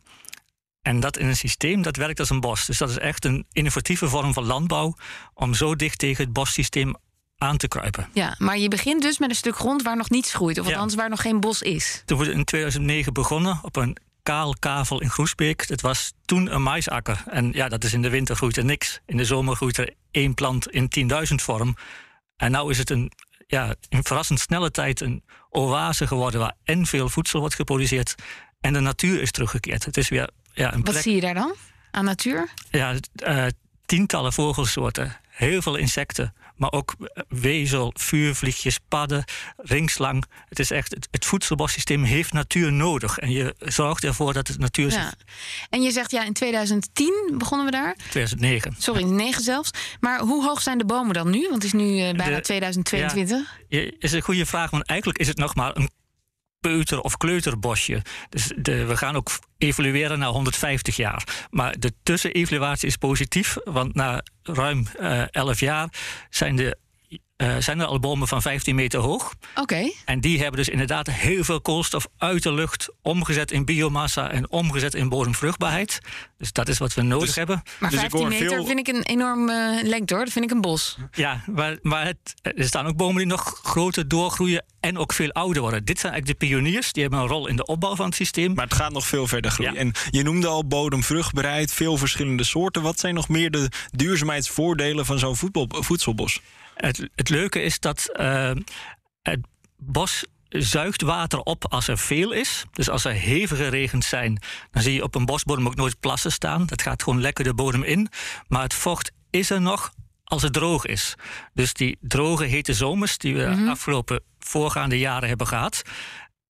En 0.82 1.00
dat 1.00 1.16
in 1.18 1.26
een 1.26 1.36
systeem 1.36 1.82
dat 1.82 1.96
werkt 1.96 2.20
als 2.20 2.30
een 2.30 2.40
bos. 2.40 2.66
Dus 2.66 2.78
dat 2.78 2.90
is 2.90 2.98
echt 2.98 3.24
een 3.24 3.46
innovatieve 3.52 4.08
vorm 4.08 4.32
van 4.32 4.44
landbouw 4.44 4.96
om 5.34 5.54
zo 5.54 5.76
dicht 5.76 5.98
tegen 5.98 6.24
het 6.24 6.32
bossysteem 6.32 6.94
aan 7.36 7.56
te 7.56 7.68
kruipen. 7.68 8.08
Ja, 8.12 8.34
maar 8.38 8.58
je 8.58 8.68
begint 8.68 9.02
dus 9.02 9.18
met 9.18 9.30
een 9.30 9.36
stuk 9.36 9.56
grond 9.56 9.82
waar 9.82 9.96
nog 9.96 10.10
niets 10.10 10.34
groeit. 10.34 10.58
Of 10.58 10.66
Ja. 10.66 10.72
althans 10.72 10.94
waar 10.94 11.08
nog 11.08 11.20
geen 11.22 11.40
bos 11.40 11.62
is. 11.62 12.02
Toen 12.06 12.18
we 12.18 12.32
in 12.32 12.44
2009 12.44 13.12
begonnen 13.12 13.58
op 13.62 13.76
een 13.76 13.96
kaal 14.24 14.54
kavel 14.58 15.00
in 15.00 15.10
Groesbeek. 15.10 15.68
Dat 15.68 15.80
was 15.80 16.12
toen 16.24 16.54
een 16.54 16.62
maisakker. 16.62 17.22
En 17.30 17.52
ja, 17.52 17.68
dat 17.68 17.84
is 17.84 17.92
in 17.92 18.02
de 18.02 18.10
winter 18.10 18.36
groeit 18.36 18.56
er 18.56 18.64
niks. 18.64 19.00
In 19.06 19.16
de 19.16 19.24
zomer 19.24 19.56
groeit 19.56 19.76
er 19.76 19.94
één 20.10 20.34
plant 20.34 20.70
in 20.70 21.10
10.000 21.28 21.34
vorm. 21.34 21.76
En 22.36 22.52
nu 22.52 22.70
is 22.70 22.78
het 22.78 22.90
een, 22.90 23.12
ja, 23.46 23.74
in 23.88 24.02
verrassend 24.02 24.40
snelle 24.40 24.70
tijd 24.70 25.00
een 25.00 25.22
oase 25.50 26.06
geworden... 26.06 26.40
waar 26.40 26.54
en 26.64 26.86
veel 26.86 27.08
voedsel 27.08 27.40
wordt 27.40 27.54
geproduceerd 27.54 28.14
en 28.60 28.72
de 28.72 28.80
natuur 28.80 29.20
is 29.20 29.30
teruggekeerd. 29.30 29.84
Het 29.84 29.96
is 29.96 30.08
weer 30.08 30.30
ja, 30.52 30.72
een 30.72 30.82
Wat 30.82 30.90
plek... 30.90 31.02
zie 31.02 31.14
je 31.14 31.20
daar 31.20 31.34
dan? 31.34 31.54
Aan 31.90 32.04
natuur? 32.04 32.48
Ja, 32.70 32.94
eh, 33.14 33.46
tientallen 33.86 34.32
vogelsoorten, 34.32 35.16
heel 35.28 35.62
veel 35.62 35.76
insecten, 35.76 36.34
maar 36.56 36.72
ook 36.72 36.94
eh, 36.98 37.22
wezel, 37.28 37.90
vuurvliegjes, 37.94 38.78
padden, 38.88 39.24
ringslang. 39.56 40.24
Het 40.48 40.58
is 40.58 40.70
echt, 40.70 40.94
het, 40.94 41.08
het 41.10 41.23
voedselbossysteem 41.34 42.02
heeft 42.02 42.32
natuur 42.32 42.72
nodig. 42.72 43.18
En 43.18 43.30
je 43.30 43.54
zorgt 43.58 44.04
ervoor 44.04 44.32
dat 44.32 44.48
het 44.48 44.58
natuur 44.58 44.90
zich... 44.90 45.02
Ja. 45.02 45.12
En 45.70 45.82
je 45.82 45.90
zegt 45.90 46.10
ja, 46.10 46.24
in 46.24 46.32
2010 46.32 47.34
begonnen 47.38 47.66
we 47.66 47.72
daar. 47.72 47.96
2009. 48.10 48.74
Sorry, 48.78 49.02
9 49.02 49.42
zelfs. 49.42 49.70
Maar 50.00 50.20
hoe 50.20 50.44
hoog 50.44 50.62
zijn 50.62 50.78
de 50.78 50.84
bomen 50.84 51.14
dan 51.14 51.30
nu? 51.30 51.40
Want 51.40 51.54
het 51.54 51.64
is 51.64 51.72
nu 51.72 52.00
eh, 52.00 52.14
bijna 52.14 52.36
De- 52.36 52.40
2022. 52.40 53.58
Ja, 53.68 53.90
is 53.98 54.12
een 54.12 54.22
goede 54.22 54.46
vraag, 54.46 54.70
want 54.70 54.86
eigenlijk 54.86 55.18
is 55.18 55.28
het 55.28 55.36
nog 55.36 55.54
maar 55.54 55.76
een 55.76 55.90
peuter- 56.60 57.00
of 57.00 57.16
kleuterbosje. 57.16 58.02
Dus 58.28 58.52
de, 58.56 58.84
we 58.84 58.96
gaan 58.96 59.16
ook 59.16 59.30
evolueren 59.58 60.18
na 60.18 60.26
150 60.26 60.96
jaar. 60.96 61.46
Maar 61.50 61.78
de 61.78 61.92
tussenevaluatie 62.02 62.88
is 62.88 62.96
positief, 62.96 63.56
want 63.64 63.94
na 63.94 64.22
ruim 64.42 64.86
eh 64.98 65.22
11 65.30 65.60
jaar 65.60 65.88
zijn 66.30 66.56
de 66.56 66.76
eh, 67.36 67.56
zijn 67.58 67.80
er 67.80 67.86
al 67.86 67.98
bomen 68.00 68.28
van 68.28 68.42
15 68.42 68.74
meter 68.74 69.00
hoog. 69.00 69.34
Oké. 69.54 69.90
En 70.04 70.20
die 70.20 70.38
hebben 70.40 70.56
dus 70.56 70.68
inderdaad 70.68 71.10
heel 71.10 71.44
veel 71.44 71.60
koolstof 71.60 72.06
uit 72.18 72.42
de 72.42 72.52
lucht 72.52 72.88
omgezet 73.02 73.50
in 73.52 73.64
biomassa 73.64 74.30
en 74.30 74.50
omgezet 74.50 74.94
in 74.94 75.08
bodemvruchtbaarheid. 75.08 75.98
Dus 76.38 76.52
dat 76.52 76.68
is 76.68 76.78
wat 76.78 76.94
we 76.94 77.02
nodig 77.02 77.26
Dus- 77.26 77.34
hebben. 77.36 77.62
Maar 77.78 77.90
Dus 77.90 78.02
ik 78.02 78.10
15 78.10 78.20
hoor 78.20 78.28
meter 78.40 78.48
veel- 78.56 78.66
vind 78.66 78.78
ik 78.78 78.94
een 78.94 79.02
enorm 79.02 79.48
eh, 79.48 79.82
lengte 79.82 80.14
hoor. 80.14 80.24
Dat 80.24 80.32
vind 80.32 80.44
ik 80.44 80.50
een 80.50 80.60
bos. 80.60 80.96
Ja, 81.12 81.42
maar, 81.46 81.78
maar 81.82 82.04
het, 82.06 82.34
er 82.42 82.64
staan 82.64 82.86
ook 82.86 82.96
bomen 82.96 83.16
die 83.16 83.26
nog 83.26 83.60
groter 83.62 84.08
doorgroeien 84.08 84.64
en 84.80 84.98
ook 84.98 85.12
veel 85.12 85.30
ouder 85.32 85.62
worden. 85.62 85.84
Dit 85.84 85.98
zijn 85.98 86.12
eigenlijk 86.12 86.40
de 86.40 86.46
pioniers, 86.46 86.92
die 86.92 87.02
hebben 87.02 87.20
een 87.20 87.26
rol 87.28 87.46
in 87.46 87.56
de 87.56 87.66
opbouw 87.66 87.94
van 87.96 88.06
het 88.06 88.14
systeem. 88.14 88.54
Maar 88.54 88.64
het 88.64 88.74
gaat 88.74 88.92
nog 88.92 89.06
veel 89.06 89.26
verder 89.26 89.50
groeien. 89.50 89.72
Ja. 89.72 89.78
En 89.78 89.92
je 90.10 90.22
noemde 90.22 90.46
al 90.46 90.66
bodemvruchtbaarheid, 90.66 91.72
veel 91.72 91.96
verschillende 91.96 92.44
soorten. 92.44 92.82
Wat 92.82 92.98
zijn 93.00 93.14
nog 93.14 93.28
meer 93.28 93.50
de 93.50 93.68
duurzaamheidsvoordelen 93.90 95.06
van 95.06 95.18
zo'n 95.18 95.36
voedselbos? 95.68 96.40
Het, 96.74 97.08
het 97.14 97.28
leuke 97.28 97.62
is 97.62 97.80
dat 97.80 98.08
eh, 98.12 98.50
het 99.22 99.40
bos 99.76 100.24
zuigt 100.48 101.02
water 101.02 101.38
op 101.38 101.72
als 101.72 101.88
er 101.88 101.98
veel 101.98 102.32
is. 102.32 102.64
Dus 102.72 102.90
als 102.90 103.04
er 103.04 103.12
hevige 103.12 103.68
regens 103.68 104.08
zijn, 104.08 104.42
dan 104.70 104.82
zie 104.82 104.94
je 104.94 105.02
op 105.02 105.14
een 105.14 105.24
bosbodem 105.24 105.66
ook 105.66 105.74
nooit 105.74 106.00
plassen 106.00 106.32
staan. 106.32 106.66
Dat 106.66 106.82
gaat 106.82 107.02
gewoon 107.02 107.20
lekker 107.20 107.44
de 107.44 107.54
bodem 107.54 107.82
in. 107.82 108.08
Maar 108.48 108.62
het 108.62 108.74
vocht 108.74 109.12
is 109.30 109.50
er 109.50 109.60
nog 109.60 109.92
als 110.24 110.42
het 110.42 110.52
droog 110.52 110.86
is. 110.86 111.14
Dus 111.52 111.72
die 111.72 111.98
droge, 112.00 112.44
hete 112.44 112.74
zomers 112.74 113.18
die 113.18 113.34
we 113.34 113.54
de 113.64 113.70
afgelopen 113.70 114.22
voorgaande 114.38 114.98
jaren 114.98 115.28
hebben 115.28 115.46
gehad, 115.46 115.82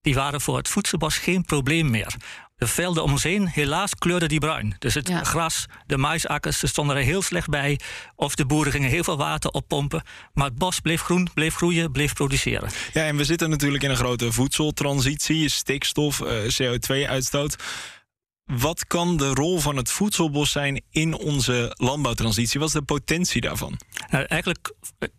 die 0.01 0.15
waren 0.15 0.41
voor 0.41 0.57
het 0.57 0.67
voedselbos 0.67 1.17
geen 1.17 1.45
probleem 1.45 1.89
meer. 1.89 2.15
De 2.57 2.67
velden 2.67 3.03
om 3.03 3.11
ons 3.11 3.23
heen, 3.23 3.47
helaas 3.47 3.95
kleurden 3.95 4.29
die 4.29 4.39
bruin. 4.39 4.75
Dus 4.79 4.93
het 4.93 5.07
Ja. 5.07 5.23
gras, 5.23 5.65
de 5.85 5.97
maisakkers, 5.97 6.59
ze 6.59 6.67
stonden 6.67 6.95
er 6.95 7.03
heel 7.03 7.21
slecht 7.21 7.49
bij. 7.49 7.79
Of 8.15 8.35
de 8.35 8.45
boeren 8.45 8.71
gingen 8.71 8.89
heel 8.89 9.03
veel 9.03 9.17
water 9.17 9.49
oppompen. 9.51 10.03
Maar 10.33 10.45
het 10.45 10.57
bos 10.57 10.79
bleef 10.79 11.01
groen, 11.01 11.27
bleef 11.33 11.55
groeien, 11.55 11.91
bleef 11.91 12.13
produceren. 12.13 12.69
Ja, 12.93 13.03
en 13.05 13.15
we 13.17 13.23
zitten 13.23 13.49
natuurlijk 13.49 13.83
in 13.83 13.89
een 13.89 13.95
grote 13.95 14.31
voedseltransitie, 14.31 15.49
stikstof, 15.49 16.21
eh, 16.21 16.37
CO2-uitstoot. 16.47 17.55
Wat 18.45 18.85
kan 18.87 19.17
de 19.17 19.33
rol 19.33 19.59
van 19.59 19.75
het 19.75 19.91
voedselbos 19.91 20.51
zijn 20.51 20.83
in 20.91 21.15
onze 21.17 21.71
landbouwtransitie? 21.77 22.59
Wat 22.59 22.67
is 22.69 22.73
de 22.75 22.81
potentie 22.81 23.41
daarvan? 23.41 23.79
Nou, 24.09 24.23
eigenlijk 24.25 24.73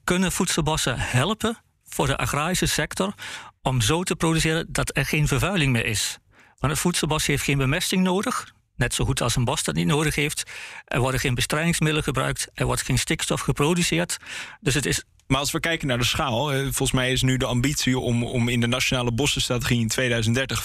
kunnen 0.05 0.33
voedselbossen 0.33 0.99
helpen 0.99 1.59
voor 1.89 2.07
de 2.07 2.17
agrarische 2.17 2.67
sector 2.67 3.15
om 3.63 3.81
zo 3.81 4.03
te 4.03 4.17
produceren 4.17 4.67
dat 4.69 4.97
er 4.97 5.07
geen 5.07 5.29
vervuiling 5.29 5.73
meer 5.73 5.87
is. 5.87 6.19
Want 6.59 6.73
het 6.73 6.81
voedselbos 6.81 7.27
heeft 7.27 7.45
geen 7.45 7.59
bemesting 7.59 8.03
nodig, 8.03 8.55
net 8.77 8.95
zo 8.95 9.05
goed 9.05 9.21
als 9.21 9.37
een 9.37 9.45
bos 9.45 9.63
dat 9.63 9.75
niet 9.75 9.87
nodig 9.87 10.15
heeft. 10.15 10.51
Er 10.85 11.01
worden 11.01 11.21
geen 11.21 11.35
bestrijdingsmiddelen 11.35 12.05
gebruikt, 12.05 12.49
er 12.55 12.67
wordt 12.67 12.83
geen 12.83 12.99
stikstof 12.99 13.41
geproduceerd. 13.41 14.17
Dus 14.61 14.75
het 14.75 14.87
is 14.87 15.05
Maar 15.27 15.39
als 15.39 15.51
we 15.51 15.61
kijken 15.61 15.89
naar 15.89 15.99
de 15.99 16.05
schaal, 16.05 16.53
eh, 16.53 16.61
volgens 16.61 16.93
mij 16.93 17.13
is 17.13 17.23
nu 17.23 17.37
de 17.37 17.47
ambitie 17.47 17.99
om, 17.99 18.25
om 18.25 18.49
in 18.49 18.61
de 18.61 18.67
nationale 18.67 19.13
bossenstrategie 19.13 19.81
in 19.81 19.89
2030 19.89 20.65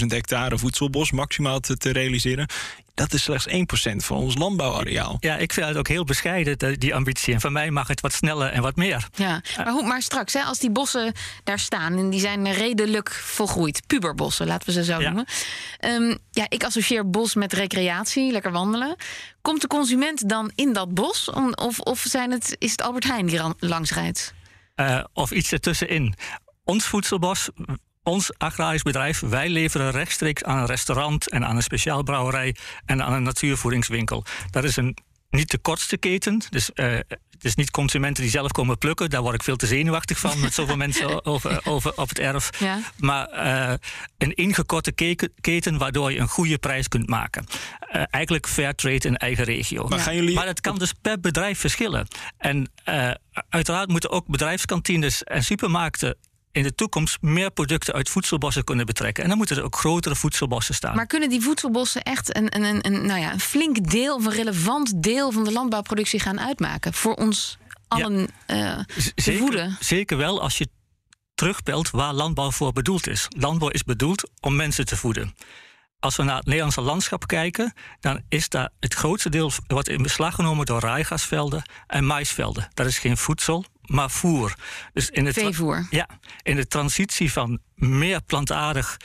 25.000 0.00 0.06
hectare 0.06 0.58
voedselbos 0.58 1.10
maximaal 1.10 1.60
te, 1.60 1.76
te 1.76 1.92
realiseren. 1.92 2.46
Dat 2.94 3.12
is 3.12 3.22
slechts 3.22 3.46
1% 3.48 3.96
van 3.96 4.16
ons 4.16 4.36
landbouwareaal. 4.36 5.16
Ja, 5.20 5.36
ik 5.36 5.52
vind 5.52 5.66
het 5.66 5.76
ook 5.76 5.88
heel 5.88 6.04
bescheiden, 6.04 6.58
de- 6.58 6.78
die 6.78 6.94
ambitie. 6.94 7.34
En 7.34 7.40
van 7.40 7.52
mij 7.52 7.70
mag 7.70 7.88
het 7.88 8.00
wat 8.00 8.12
sneller 8.12 8.48
en 8.50 8.62
wat 8.62 8.76
meer. 8.76 9.08
Ja, 9.14 9.42
maar, 9.56 9.68
hoe, 9.72 9.86
maar 9.86 10.02
straks, 10.02 10.32
hè, 10.32 10.42
als 10.42 10.58
die 10.58 10.70
bossen 10.70 11.12
daar 11.44 11.58
staan 11.58 11.96
en 11.98 12.10
die 12.10 12.20
zijn 12.20 12.52
redelijk 12.52 13.10
volgroeid, 13.12 13.82
puberbossen, 13.86 14.46
laten 14.46 14.66
we 14.66 14.72
ze 14.72 14.84
zo 14.84 15.00
Ja. 15.00 15.06
noemen. 15.06 15.26
Ehm, 15.78 16.16
ja, 16.30 16.46
ik 16.48 16.64
associeer 16.64 17.10
bos 17.10 17.34
met 17.34 17.52
recreatie, 17.52 18.32
lekker 18.32 18.52
wandelen. 18.52 18.96
Komt 19.42 19.60
de 19.60 19.66
consument 19.66 20.28
dan 20.28 20.50
in 20.54 20.72
dat 20.72 20.94
bos? 20.94 21.30
Of, 21.54 21.80
of 21.80 22.00
zijn 22.08 22.30
het, 22.30 22.56
is 22.58 22.70
het 22.70 22.82
Albert 22.82 23.04
Heijn 23.04 23.26
die 23.26 23.40
langs 23.58 23.90
rijdt? 23.92 24.34
Eh, 24.74 25.04
of 25.12 25.30
iets 25.30 25.52
ertussenin. 25.52 26.14
Ons 26.64 26.84
voedselbos, 26.84 27.48
ons 28.02 28.38
agrarisch 28.38 28.82
bedrijf, 28.82 29.20
wij 29.20 29.48
leveren 29.48 29.90
rechtstreeks 29.90 30.44
aan 30.44 30.58
een 30.58 30.66
restaurant 30.66 31.30
en 31.30 31.46
aan 31.46 31.56
een 31.56 31.62
speciaal 31.62 32.02
brouwerij 32.02 32.56
en 32.84 33.02
aan 33.02 33.12
een 33.12 33.22
natuurvoedingswinkel. 33.22 34.24
Dat 34.50 34.64
is 34.64 34.76
een 34.76 34.96
niet 35.30 35.50
de 35.50 35.58
kortste 35.58 35.96
keten. 35.96 36.42
Dus 36.50 36.72
eh, 36.72 36.98
het 37.42 37.50
is 37.50 37.56
niet 37.56 37.70
consumenten 37.70 38.22
die 38.22 38.32
zelf 38.32 38.50
komen 38.50 38.78
plukken. 38.78 39.10
Daar 39.10 39.22
word 39.22 39.34
ik 39.34 39.42
veel 39.42 39.56
te 39.56 39.66
zenuwachtig 39.66 40.18
van 40.18 40.40
met 40.40 40.54
zoveel 40.54 40.76
mensen 40.86 41.24
over, 41.24 41.60
over 41.64 41.96
op 41.96 42.08
het 42.08 42.18
erf. 42.18 42.50
Ja. 42.58 42.80
Maar 42.96 43.26
eh, 43.26 43.74
een 44.18 44.34
ingekorte 44.34 44.92
keten 45.40 45.78
waardoor 45.78 46.12
je 46.12 46.18
een 46.18 46.28
goede 46.28 46.58
prijs 46.58 46.88
kunt 46.88 47.08
maken. 47.08 47.46
Eh, 47.78 48.02
eigenlijk 48.10 48.48
fair 48.48 48.74
trade 48.74 49.08
in 49.08 49.16
eigen 49.16 49.44
regio. 49.44 49.88
Maar 49.88 49.98
gaan 49.98 50.14
jullie 50.14 50.34
Maar 50.34 50.46
dat 50.46 50.60
kan 50.60 50.78
dus 50.78 50.92
per 51.02 51.20
bedrijf 51.20 51.58
verschillen. 51.58 52.06
En 52.38 52.70
eh, 52.84 53.10
uiteraard 53.48 53.88
moeten 53.88 54.10
ook 54.10 54.26
bedrijfskantines 54.26 55.24
en 55.24 55.44
supermarkten 55.44 56.16
in 56.52 56.62
de 56.62 56.74
toekomst 56.74 57.18
meer 57.20 57.50
producten 57.50 57.94
uit 57.94 58.08
voedselbossen 58.08 58.64
kunnen 58.64 58.86
betrekken. 58.86 59.22
En 59.22 59.28
dan 59.28 59.38
moeten 59.38 59.56
er 59.56 59.62
ook 59.64 59.76
grotere 59.76 60.16
voedselbossen 60.16 60.74
staan. 60.74 60.96
Maar 60.96 61.06
kunnen 61.06 61.28
die 61.28 61.40
voedselbossen 61.40 62.02
echt 62.02 62.36
een, 62.36 62.56
een, 62.56 62.64
een, 62.64 62.86
een, 62.86 63.06
nou 63.06 63.20
ja, 63.20 63.32
een 63.32 63.40
flink 63.40 63.90
deel 63.90 64.14
of 64.14 64.24
een 64.24 64.32
relevant 64.32 65.02
deel 65.02 65.32
van 65.32 65.44
de 65.44 65.52
landbouwproductie 65.52 66.20
gaan 66.20 66.40
uitmaken? 66.40 66.92
Voor 66.92 67.14
ons 67.14 67.58
allen 67.88 68.28
eh, 68.46 68.78
te 68.78 69.12
zeker, 69.14 69.40
voeden? 69.40 69.76
zeker 69.80 70.16
wel 70.16 70.40
als 70.40 70.58
je 70.58 70.68
terugpelt 71.34 71.90
waar 71.90 72.12
landbouw 72.12 72.50
voor 72.50 72.72
bedoeld 72.72 73.06
is. 73.06 73.26
Landbouw 73.28 73.68
is 73.68 73.84
bedoeld 73.84 74.30
om 74.40 74.56
mensen 74.56 74.84
te 74.84 74.96
voeden. 74.96 75.34
Als 75.98 76.16
we 76.16 76.22
naar 76.22 76.36
het 76.36 76.44
Nederlandse 76.44 76.80
landschap 76.80 77.26
kijken, 77.26 77.74
dan 78.00 78.22
is 78.28 78.48
daar 78.48 78.70
het 78.80 78.94
grootste 78.94 79.28
deel 79.28 79.50
wordt 79.66 79.88
in 79.88 80.02
beslag 80.02 80.34
genomen 80.34 80.66
door 80.66 80.80
raaigasvelden 80.80 81.62
en 81.86 82.04
maisvelden. 82.04 82.68
Dat 82.74 82.86
is 82.86 82.98
geen 82.98 83.16
voedsel, 83.16 83.64
maar 83.92 84.10
voer. 84.10 84.54
Dus 84.92 85.10
in 85.10 85.24
de 85.24 85.32
Veevoer. 85.32 85.86
Ja, 85.90 86.08
in 86.42 86.56
de 86.56 86.66
transitie 86.66 87.32
van 87.32 87.58
meer 87.74 88.22
plantaardig 88.22 88.96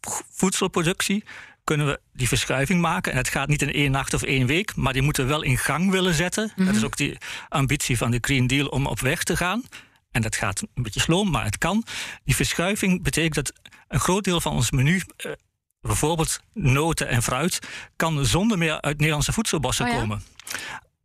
vo- 0.00 0.22
voedselproductie 0.30 1.24
kunnen 1.64 1.86
we 1.86 2.00
die 2.12 2.28
verschuiving 2.28 2.80
maken. 2.80 3.12
En 3.12 3.18
het 3.18 3.28
gaat 3.28 3.48
niet 3.48 3.62
in 3.62 3.72
één 3.72 3.90
nacht 3.90 4.14
of 4.14 4.22
één 4.22 4.46
week, 4.46 4.76
maar 4.76 4.92
die 4.92 5.02
moeten 5.02 5.24
we 5.24 5.30
wel 5.30 5.42
in 5.42 5.58
gang 5.58 5.90
willen 5.90 6.14
zetten. 6.14 6.52
Dat 6.56 6.74
is 6.74 6.84
ook 6.84 6.96
die 6.96 7.18
ambitie 7.48 7.96
van 7.98 8.10
de 8.10 8.18
Green 8.20 8.46
Deal 8.46 8.66
om 8.66 8.86
op 8.86 9.00
weg 9.00 9.22
te 9.22 9.36
gaan. 9.36 9.62
En 10.10 10.22
dat 10.22 10.36
gaat 10.36 10.60
een 10.74 10.82
beetje 10.82 11.00
sloom, 11.00 11.30
maar 11.30 11.44
het 11.44 11.58
kan. 11.58 11.84
Die 12.24 12.34
verschuiving 12.36 13.02
betekent 13.02 13.34
dat 13.34 13.52
een 13.88 14.00
groot 14.00 14.24
deel 14.24 14.40
van 14.40 14.52
ons 14.52 14.70
menu, 14.70 15.02
eh, 15.16 15.32
bijvoorbeeld 15.80 16.40
noten 16.52 17.08
en 17.08 17.22
fruit, 17.22 17.58
kan 17.96 18.26
zonder 18.26 18.58
meer 18.58 18.80
uit 18.80 18.96
Nederlandse 18.96 19.32
voedselbossen 19.32 19.86
Oh 19.86 19.92
ja? 19.92 19.98
komen. 19.98 20.22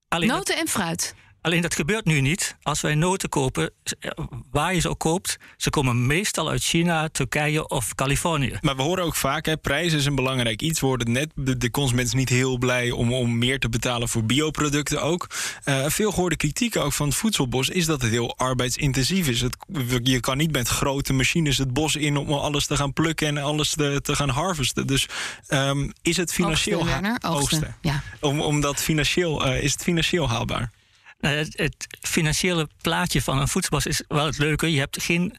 Alleen 0.07 0.27
dat- 0.27 0.37
Noten 0.37 0.57
en 0.57 0.67
fruit. 0.67 1.15
Alleen 1.41 1.61
dat 1.61 1.75
gebeurt 1.75 2.05
nu 2.05 2.21
niet. 2.21 2.57
Als 2.61 2.81
wij 2.81 2.95
noten 2.95 3.29
kopen, 3.29 3.71
eh, 3.99 4.11
waar 4.51 4.73
je 4.73 4.79
ze 4.79 4.89
ook 4.89 4.99
koopt, 4.99 5.37
ze 5.57 5.69
komen 5.69 6.07
meestal 6.07 6.49
uit 6.49 6.63
China, 6.63 7.09
Turkije 7.09 7.67
of 7.67 7.95
Californië. 7.95 8.57
Maar 8.61 8.75
we 8.75 8.81
horen 8.81 9.03
ook 9.03 9.15
vaak, 9.15 9.45
hè, 9.45 9.57
prijs 9.57 9.93
is 9.93 10.05
een 10.05 10.15
belangrijk 10.15 10.61
iets. 10.61 10.79
We 10.79 10.85
hoorden 10.85 11.11
net, 11.11 11.31
de, 11.35 11.57
de 11.57 11.71
consument 11.71 12.07
is 12.07 12.13
niet 12.13 12.29
heel 12.29 12.57
blij 12.57 12.91
om, 12.91 13.13
om 13.13 13.37
meer 13.37 13.59
te 13.59 13.69
betalen 13.69 14.09
voor 14.09 14.23
bioproducten 14.23 15.01
ook. 15.01 15.27
Eh, 15.63 15.85
veel 15.87 16.11
gehoorde 16.11 16.35
kritiek 16.35 16.75
ook 16.75 16.93
van 16.93 17.07
het 17.07 17.15
voedselbos 17.15 17.69
is 17.69 17.85
dat 17.85 18.01
het 18.01 18.11
heel 18.11 18.37
arbeidsintensief 18.37 19.27
is. 19.27 19.41
Het, 19.41 19.57
je 20.03 20.19
kan 20.19 20.37
niet 20.37 20.51
met 20.51 20.67
grote 20.67 21.13
machines 21.13 21.57
het 21.57 21.73
bos 21.73 21.95
in 21.95 22.17
om 22.17 22.33
alles 22.33 22.67
te 22.67 22.75
gaan 22.75 22.93
plukken 22.93 23.27
en 23.27 23.37
alles 23.37 23.75
te, 23.75 23.99
te 24.01 24.15
gaan 24.15 24.29
harvesten. 24.29 24.87
Dus 24.87 25.07
ehm, 25.47 25.89
is 26.01 26.17
het 26.17 26.33
financieel 26.33 26.87
Oogsten. 27.21 27.75
Ja. 27.81 28.03
Om, 28.19 28.41
om 28.41 28.61
dat 28.61 28.81
financieel, 28.81 29.45
eh, 29.45 29.63
is 29.63 29.71
het 29.71 29.83
financieel 29.83 30.29
haalbaar? 30.29 30.71
Nou, 31.17 31.35
het, 31.35 31.57
het 31.57 31.87
financiële 32.01 32.69
plaatje 32.81 33.21
van 33.21 33.37
een 33.37 33.47
voedselbos 33.47 33.85
is 33.85 34.03
wel 34.07 34.25
het 34.25 34.37
leuke. 34.37 34.71
Je 34.71 34.79
hebt 34.79 35.03
geen 35.03 35.37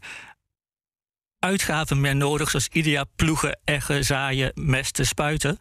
uitgaven 1.38 2.00
meer 2.00 2.16
nodig, 2.16 2.50
zoals 2.50 2.68
ieder 2.68 2.92
jaar 2.92 3.06
ploegen, 3.16 3.60
eggen, 3.64 4.04
zaaien, 4.04 4.52
mesten, 4.54 5.06
spuiten. 5.06 5.58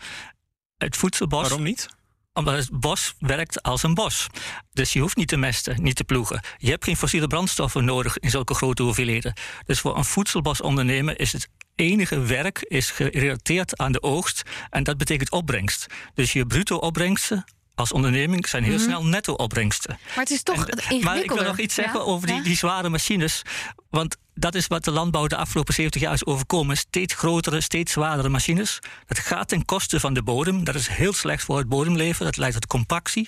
Het 0.78 0.98
voedselbos. 0.98 1.42
Waarom 1.42 1.64
niet? 1.64 1.88
Omdat 2.34 2.56
het 2.56 2.80
bos 2.80 3.14
werkt 3.20 3.64
als 3.64 3.84
een 3.84 3.94
bos. 3.94 4.28
Dus 4.72 4.94
je 4.94 5.00
hoeft 5.00 5.16
niet 5.16 5.28
te 5.28 5.38
mesten, 5.38 5.84
niet 5.84 5.96
te 5.96 6.04
ploegen. 6.04 6.42
Je 6.58 6.70
hebt 6.70 6.84
geen 6.84 6.98
fossiele 6.98 7.28
brandstoffen 7.28 7.86
nodig 7.86 8.18
in 8.18 8.30
zulke 8.30 8.54
grote 8.54 8.84
hoeveelheden. 8.84 9.34
Dus 9.66 9.80
voor 9.80 9.98
een 9.98 10.06
voedselbosondernemer 10.06 11.20
is 11.20 11.34
het 11.34 11.50
enige 11.76 12.20
werk 12.20 12.60
is 12.62 12.92
gerelateerd 12.92 13.78
aan 13.78 13.92
de 13.92 14.02
oogst. 14.02 14.42
En 14.70 14.84
dat 14.84 14.98
betekent 14.98 15.32
opbrengst. 15.32 15.88
Dus 16.14 16.34
je 16.34 16.46
bruto 16.46 16.76
opbrengsten 16.76 17.46
als 17.78 17.92
onderneming 17.92 18.48
zijn 18.48 18.64
heel 18.64 18.80
snel 18.80 19.06
netto 19.06 19.34
opbrengsten. 19.34 20.00
Maar 20.08 20.24
het 20.24 20.30
is 20.30 20.44
toch 20.44 20.56
ingewikkelder. 20.56 21.04
Maar 21.04 21.24
ik 21.24 21.32
wil 21.32 21.44
nog 21.44 21.60
iets 21.60 21.74
zeggen 21.74 22.00
Ja? 22.00 22.06
over 22.06 22.28
die, 22.28 22.42
die 22.42 22.56
zware 22.58 22.90
machines. 22.90 23.42
Want 23.90 24.18
dat 24.34 24.56
is 24.56 24.68
wat 24.68 24.84
de 24.84 24.92
landbouw 24.92 25.28
de 25.28 25.36
afgelopen 25.36 25.74
70 25.74 26.02
jaar 26.02 26.14
is 26.14 26.26
overkomen. 26.26 26.78
Steeds 26.78 27.14
grotere, 27.14 27.62
steeds 27.62 27.92
zwaardere 27.92 28.30
machines. 28.30 28.80
Dat 29.06 29.20
gaat 29.20 29.48
ten 29.48 29.66
koste 29.66 30.00
van 30.00 30.14
de 30.14 30.24
bodem. 30.24 30.64
Dat 30.64 30.76
is 30.76 30.88
heel 30.88 31.14
slecht 31.14 31.44
voor 31.44 31.58
het 31.58 31.70
bodemleven. 31.70 32.26
Dat 32.26 32.38
leidt 32.38 32.54
tot 32.54 32.68
compactie. 32.68 33.28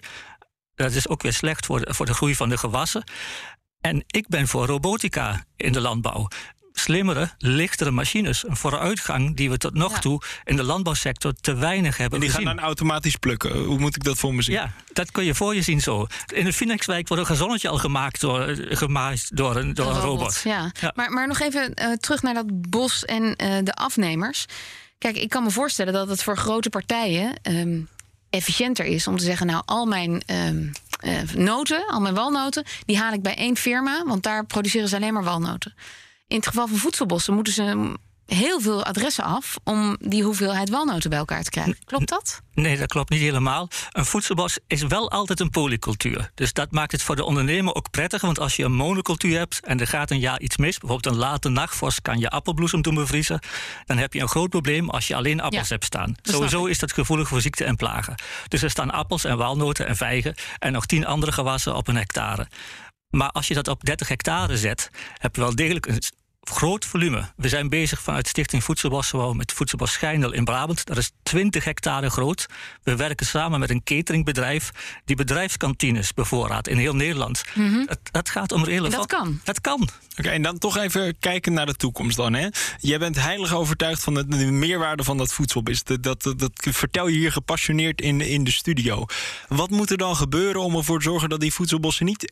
Dat 0.76 0.92
is 0.92 1.08
ook 1.08 1.22
weer 1.22 1.34
slecht 1.34 1.66
voor 1.66 1.86
de, 1.86 1.94
voor 1.94 2.06
de 2.06 2.14
groei 2.14 2.36
van 2.36 2.50
de 2.50 2.58
gewassen. 2.58 3.04
En 3.82 4.04
ik 4.08 4.28
ben 4.28 4.48
voor 4.48 4.66
robotica 4.66 5.44
in 5.56 5.72
de 5.72 5.82
landbouw. 5.82 6.28
Slimmere, 6.80 7.30
lichtere 7.38 7.92
machines. 7.92 8.48
Een 8.48 8.56
vooruitgang 8.56 9.36
die 9.36 9.50
we 9.50 9.58
tot 9.58 9.74
nog 9.74 10.00
toe 10.00 10.22
in 10.44 10.56
de 10.56 10.64
landbouwsector 10.64 11.34
te 11.42 11.56
weinig 11.56 11.98
hebben 11.98 12.20
En 12.20 12.26
die 12.26 12.30
gezien. 12.34 12.48
gaan 12.48 12.56
dan 12.56 12.66
automatisch 12.66 13.16
plukken. 13.16 13.58
Hoe 13.58 13.80
moet 13.80 13.96
ik 13.96 14.04
dat 14.04 14.18
voor 14.18 14.36
me 14.36 14.42
zien? 14.42 14.56
Ja, 14.56 14.72
dat 14.94 15.12
kun 15.12 15.26
je 15.26 15.36
voor 15.36 15.56
je 15.56 15.62
zien 15.62 15.82
zo. 15.82 16.08
In 16.34 16.46
de 16.46 16.54
Phoenixwijk 16.54 17.08
wordt 17.08 17.24
een 17.24 17.30
gazonnetje 17.30 17.70
al 17.70 17.78
gemaakt 17.78 18.22
door, 18.22 18.42
eh, 18.42 18.78
gemaakt 18.78 19.36
door 19.38 19.56
een, 19.56 19.74
door 19.74 19.90
een 19.90 20.02
robot. 20.02 20.42
Ja. 20.44 20.72
Maar, 20.96 21.12
maar 21.12 21.28
nog 21.28 21.40
even 21.40 21.74
eh, 21.74 21.92
terug 21.92 22.22
naar 22.22 22.34
dat 22.34 22.70
bos 22.70 23.06
en 23.06 23.36
eh, 23.36 23.58
de 23.64 23.74
afnemers. 23.74 24.46
Kijk, 24.98 25.18
ik 25.18 25.30
kan 25.30 25.44
me 25.44 25.50
voorstellen 25.52 25.94
dat 25.94 26.10
het 26.10 26.24
voor 26.24 26.38
grote 26.38 26.70
partijen 26.70 27.34
ehm, 27.42 27.80
efficiënter 28.30 28.86
is 28.86 29.08
om 29.08 29.18
te 29.18 29.24
zeggen: 29.24 29.48
Nou, 29.48 29.64
al 29.66 29.86
mijn 29.86 30.24
ehm, 30.26 30.68
eh, 31.00 31.22
noten, 31.36 31.88
al 31.88 32.00
mijn 32.00 32.14
walnoten, 32.14 32.64
die 32.86 32.98
haal 32.98 33.14
ik 33.14 33.22
bij 33.22 33.36
één 33.36 33.56
firma, 33.56 34.04
want 34.06 34.24
daar 34.24 34.46
produceren 34.46 34.90
ze 34.90 34.96
alleen 34.96 35.14
maar 35.14 35.24
walnoten. 35.24 35.74
In 36.30 36.36
het 36.36 36.48
geval 36.48 36.68
van 36.68 36.78
voedselbossen 36.78 37.34
moeten 37.34 37.54
ze 37.54 37.96
heel 38.26 38.62
veel 38.62 38.84
adressen 38.84 39.24
af 39.24 39.56
om 39.64 39.98
die 40.00 40.24
hoeveelheid 40.24 40.70
walnoten 40.70 41.10
bij 41.10 41.20
elkaar 41.20 41.44
te 41.44 41.50
krijgen. 41.50 41.78
Klopt 41.86 42.10
dat? 42.10 42.42
Nee, 42.54 42.78
dat 42.78 42.88
klopt 42.88 43.10
niet 43.10 43.20
helemaal. 43.20 43.68
Een 43.92 44.06
voedselbos 44.06 44.60
is 44.68 44.84
wel 44.84 45.12
altijd 45.12 45.40
een 45.40 45.50
polycultuur. 45.50 46.32
Dus 46.36 46.54
dat 46.54 46.72
maakt 46.72 46.92
het 46.92 47.04
voor 47.04 47.16
de 47.16 47.24
ondernemer 47.24 47.76
ook 47.76 47.92
prettig. 47.92 48.22
Want 48.22 48.40
als 48.40 48.56
je 48.56 48.64
een 48.64 48.74
monocultuur 48.74 49.38
hebt 49.38 49.60
en 49.66 49.80
er 49.80 49.88
gaat 49.88 50.12
een 50.12 50.20
jaar 50.20 50.40
iets 50.40 50.58
mis... 50.58 50.78
bijvoorbeeld 50.78 51.16
een 51.16 51.22
late 51.22 51.50
nachtvorst 51.50 52.02
kan 52.02 52.20
je 52.20 52.30
appelbloesem 52.30 52.82
doen 52.82 52.96
bevriezen... 52.96 53.40
dan 53.86 53.98
heb 53.98 54.14
je 54.14 54.22
een 54.22 54.28
groot 54.28 54.50
probleem 54.50 54.90
als 54.90 55.08
je 55.08 55.16
alleen 55.16 55.42
appels 55.42 55.68
Ja, 55.68 55.74
hebt 55.74 55.86
staan. 55.86 56.16
Sowieso 56.22 56.66
is 56.66 56.80
dat 56.80 56.94
gevoelig 56.94 57.28
voor 57.28 57.42
ziekte 57.42 57.64
en 57.64 57.76
plagen. 57.76 58.16
Dus 58.48 58.62
er 58.62 58.70
staan 58.70 58.92
appels 58.92 59.24
en 59.24 59.38
walnoten 59.38 59.88
en 59.88 59.96
vijgen... 59.96 60.36
en 60.60 60.72
nog 60.72 60.86
tien 60.86 61.06
andere 61.06 61.32
gewassen 61.32 61.76
op 61.76 61.88
een 61.88 61.96
hectare. 61.96 62.48
Maar 63.10 63.30
als 63.30 63.48
je 63.48 63.54
dat 63.54 63.68
op 63.68 63.86
30 63.86 64.08
hectare 64.08 64.58
zet... 64.58 64.90
heb 65.18 65.36
je 65.36 65.42
wel 65.42 65.56
degelijk 65.56 65.86
een 65.86 66.02
groot 66.50 66.86
volume. 66.86 67.32
We 67.36 67.50
zijn 67.50 67.70
bezig 67.70 68.02
vanuit 68.02 68.28
Stichting 68.28 68.64
Voedselbosbouw 68.64 69.34
met 69.34 69.54
Voedselbos 69.54 69.92
Schijndel 69.92 70.32
in 70.34 70.44
Brabant. 70.44 70.86
Dat 70.86 70.98
is 70.98 71.12
20 71.24 71.64
hectare 71.64 72.10
groot. 72.10 72.46
We 72.84 72.96
werken 72.96 73.26
samen 73.26 73.60
met 73.60 73.70
een 73.70 73.84
cateringbedrijf 73.84 74.72
die 75.06 75.16
bedrijfskantines 75.16 76.14
bevoorraadt 76.14 76.68
in 76.68 76.78
heel 76.78 76.96
Nederland. 76.96 77.44
het, 77.86 78.00
het 78.12 78.30
gaat 78.30 78.52
om 78.52 78.64
reële 78.64 78.86
En 78.86 78.92
dat 78.92 79.06
kan. 79.06 79.40
Het 79.44 79.62
kan. 79.62 79.90
Oké, 80.18 80.30
en 80.30 80.42
dan 80.42 80.58
toch 80.58 80.78
even 80.78 81.20
kijken 81.20 81.54
naar 81.54 81.66
de 81.66 81.74
toekomst 81.74 82.18
dan. 82.18 82.34
Hè? 82.34 82.48
Jij 82.80 83.00
bent 83.00 83.16
heilig 83.16 83.54
overtuigd 83.54 84.04
van 84.04 84.14
de, 84.14 84.28
de 84.28 84.46
meerwaarde 84.46 85.04
van 85.04 85.18
dat. 85.18 85.38
Dat, 85.64 86.04
dat, 86.04 86.22
dat, 86.22 86.40
dat 86.40 86.52
vertel 86.56 87.08
je 87.08 87.18
hier 87.18 87.32
gepassioneerd 87.32 88.02
in, 88.02 88.22
in 88.22 88.44
de 88.44 88.52
studio. 88.52 89.06
Wat 89.48 89.70
moet 89.70 89.92
er 89.92 89.98
dan 89.98 90.16
gebeuren 90.16 90.62
om 90.62 90.76
ervoor 90.76 90.98
te 90.98 91.04
zorgen 91.04 91.30
dat 91.30 91.40
die 91.40 91.54
voedselbossen 91.54 92.06
niet 92.06 92.32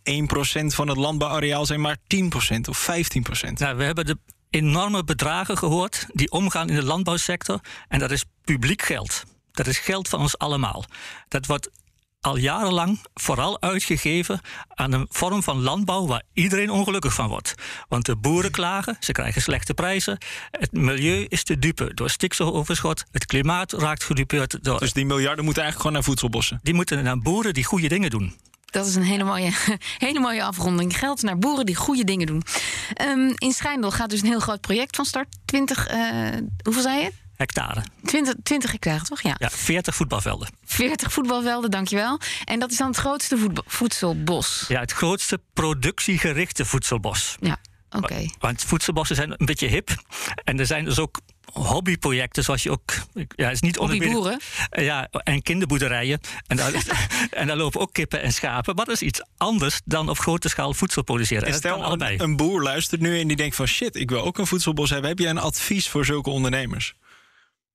1% 0.61 0.65
van 0.65 0.87
het 0.87 0.97
landbouwareaal 0.97 1.65
zijn, 1.65 1.81
maar 1.81 1.97
10% 1.97 2.59
of 2.69 2.89
15%? 2.91 3.53
Nou, 3.53 3.77
we 3.77 3.83
hebben 3.83 4.05
de 4.07 4.17
enorme 4.49 5.03
bedragen 5.03 5.57
gehoord 5.57 6.05
die 6.13 6.31
omgaan 6.31 6.69
in 6.69 6.75
de 6.75 6.83
landbouwsector. 6.83 7.59
En 7.87 7.99
dat 7.99 8.11
is 8.11 8.23
publiek 8.43 8.81
geld. 8.81 9.23
Dat 9.51 9.67
is 9.67 9.79
geld 9.79 10.07
van 10.07 10.19
ons 10.19 10.37
allemaal. 10.37 10.85
Dat 11.27 11.45
wordt 11.45 11.69
al 12.21 12.37
jarenlang 12.37 12.99
vooral 13.13 13.61
uitgegeven 13.61 14.41
aan 14.67 14.91
een 14.91 15.07
vorm 15.09 15.43
van 15.43 15.61
landbouw 15.61 16.05
waar 16.05 16.23
iedereen 16.33 16.69
ongelukkig 16.69 17.13
van 17.13 17.27
wordt. 17.27 17.53
Want 17.87 18.05
de 18.05 18.15
boeren 18.15 18.51
klagen, 18.51 18.97
ze 18.99 19.11
krijgen 19.11 19.41
slechte 19.41 19.73
prijzen. 19.73 20.17
Het 20.51 20.71
milieu 20.71 21.25
is 21.29 21.43
te 21.43 21.59
dupe 21.59 21.93
door 21.93 22.09
stikstofoverschot. 22.09 23.03
Het 23.11 23.25
klimaat 23.25 23.71
raakt 23.71 24.03
gedupeerd 24.03 24.63
door. 24.63 24.79
Dus 24.79 24.93
die 24.93 25.05
miljarden 25.05 25.45
moeten 25.45 25.63
eigenlijk 25.63 25.77
gewoon 25.77 25.93
naar 25.93 26.03
voedselbossen. 26.03 26.59
Die 26.63 26.73
moeten 26.73 27.03
naar 27.03 27.19
boeren 27.19 27.53
die 27.53 27.63
goede 27.63 27.87
dingen 27.87 28.09
doen. 28.09 28.35
Dat 28.67 28.85
is 28.85 28.95
een 28.95 29.03
hele 29.03 29.23
mooie, 29.23 29.51
hele 30.07 30.19
mooie 30.19 30.43
afronding. 30.43 30.97
Geld 30.97 31.21
naar 31.21 31.37
boeren 31.37 31.65
die 31.65 31.75
goede 31.75 32.03
dingen 32.03 32.27
doen. 32.27 32.43
Ehm, 32.93 33.31
in 33.35 33.51
Schijndel 33.51 33.91
gaat 33.91 34.09
dus 34.09 34.21
een 34.21 34.27
heel 34.27 34.39
groot 34.39 34.61
project 34.61 34.95
van 34.95 35.05
start. 35.05 35.27
20, 35.45 35.87
eh, 35.87 35.99
hoeveel 36.63 36.81
zei 36.81 37.01
je? 37.01 37.11
Hectare. 37.35 37.83
20, 38.05 38.33
20 38.43 38.71
hectare, 38.71 39.03
toch? 39.03 39.21
Ja. 39.21 39.35
Ja, 39.37 39.49
40 39.49 39.95
voetbalvelden. 39.95 40.47
40 40.65 41.13
voetbalvelden, 41.13 41.71
dankjewel. 41.71 42.19
En 42.43 42.59
dat 42.59 42.71
is 42.71 42.77
dan 42.77 42.87
het 42.87 42.97
grootste 42.97 43.37
voedselbos. 43.65 44.65
Ja, 44.67 44.79
het 44.79 44.91
grootste 44.91 45.39
productiegerichte 45.53 46.65
voedselbos. 46.65 47.35
Ja, 47.39 47.57
oké. 47.89 48.25
Want 48.39 48.63
voedselbossen 48.63 49.15
zijn 49.15 49.31
een 49.31 49.45
beetje 49.45 49.67
hip. 49.67 49.95
En 50.43 50.59
er 50.59 50.65
zijn 50.65 50.85
dus 50.85 50.99
ook 50.99 51.19
hobbyprojecten, 51.53 52.43
zoals 52.43 52.63
je 52.63 52.71
ook. 52.71 52.93
Ja, 53.35 53.49
is 53.49 53.61
niet 53.61 53.75
Hobbyboeren? 53.75 54.39
Ja, 54.69 55.07
en 55.11 55.41
kinderboerderijen. 55.41 56.19
En 56.47 56.57
daar, 56.57 56.73
en 57.29 57.47
daar 57.47 57.57
lopen 57.57 57.81
ook 57.81 57.93
kippen 57.93 58.21
en 58.21 58.33
schapen. 58.33 58.75
Maar 58.75 58.85
dat 58.85 58.93
is 58.93 59.01
iets 59.01 59.21
anders 59.37 59.81
dan 59.85 60.09
op 60.09 60.19
grote 60.19 60.49
schaal 60.49 60.73
voedsel 60.73 61.03
produceren. 61.03 61.47
En 61.47 61.53
stel, 61.53 61.83
allebei. 61.83 62.13
een, 62.13 62.23
een 62.23 62.35
boer 62.35 62.63
luistert 62.63 63.01
nu 63.01 63.19
en 63.19 63.27
die 63.27 63.37
denkt 63.37 63.55
van 63.55 63.65
shit, 63.67 63.95
ik 63.95 64.09
wil 64.09 64.21
ook 64.21 64.37
een 64.37 64.47
voedselbos 64.47 64.89
hebben. 64.89 65.09
Heb 65.09 65.19
jij 65.19 65.29
een 65.29 65.37
advies 65.37 65.89
voor 65.89 66.05
zulke 66.05 66.29
ondernemers? 66.29 66.95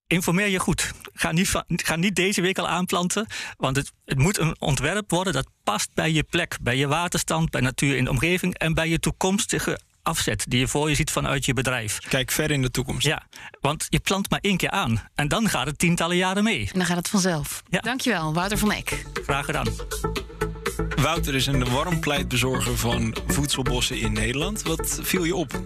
Informeer 0.06 0.48
je 0.48 0.58
goed. 0.58 0.92
Ga 1.12 1.32
niet, 1.32 1.52
ga 1.66 1.96
niet 1.96 2.16
deze 2.16 2.40
week 2.40 2.58
al 2.58 2.68
aanplanten. 2.68 3.26
Want 3.56 3.76
het, 3.76 3.92
het 4.04 4.18
moet 4.18 4.38
een 4.38 4.56
ontwerp 4.58 5.11
worden 5.11 5.32
dat 5.32 5.48
past 5.64 5.94
bij 5.94 6.12
je 6.12 6.22
plek. 6.22 6.56
Bij 6.61 6.76
je 6.76 6.87
waterstand, 6.87 7.50
bij 7.50 7.61
natuur 7.61 7.96
in 7.96 8.04
de 8.04 8.11
omgeving. 8.11 8.58
En 8.58 8.74
bij 8.74 8.88
je 8.88 8.98
toekomstige 8.98 9.78
afzet 10.03 10.45
die 10.49 10.59
je 10.59 10.69
voor 10.69 10.88
je 10.88 10.95
ziet 10.95 11.11
vanuit 11.11 11.45
je 11.45 11.55
bedrijf. 11.55 11.99
Kijk 12.09 12.31
ver 12.31 12.51
in 12.51 12.62
de 12.62 12.71
toekomst. 12.71 13.07
Ja, 13.07 13.23
want 13.61 13.87
je 13.88 13.99
plant 13.99 14.31
maar 14.31 14.41
één 14.43 14.57
keer 14.57 14.71
aan. 14.71 15.09
En 15.15 15.29
dan 15.29 15.49
gaat 15.49 15.67
het 15.67 15.79
tientallen 15.79 16.17
jaren 16.17 16.45
mee. 16.45 16.61
En 16.73 16.79
dan 16.79 16.87
gaat 16.87 16.97
het 16.97 17.09
vanzelf. 17.09 17.62
Ja. 17.69 17.81
Dankjewel, 17.81 18.35
Wouter 18.35 18.59
van 18.59 18.73
Eck. 18.73 19.05
Graag 19.25 19.45
gedaan. 19.45 19.67
Wouter 21.02 21.35
is 21.35 21.46
een 21.46 21.70
warm 21.70 22.00
pleitbezorger 22.00 22.78
van 22.78 23.14
voedselbossen 23.26 24.00
in 24.00 24.12
Nederland. 24.12 24.62
Wat 24.62 24.98
viel 25.02 25.24
je 25.24 25.35
op? 25.35 25.61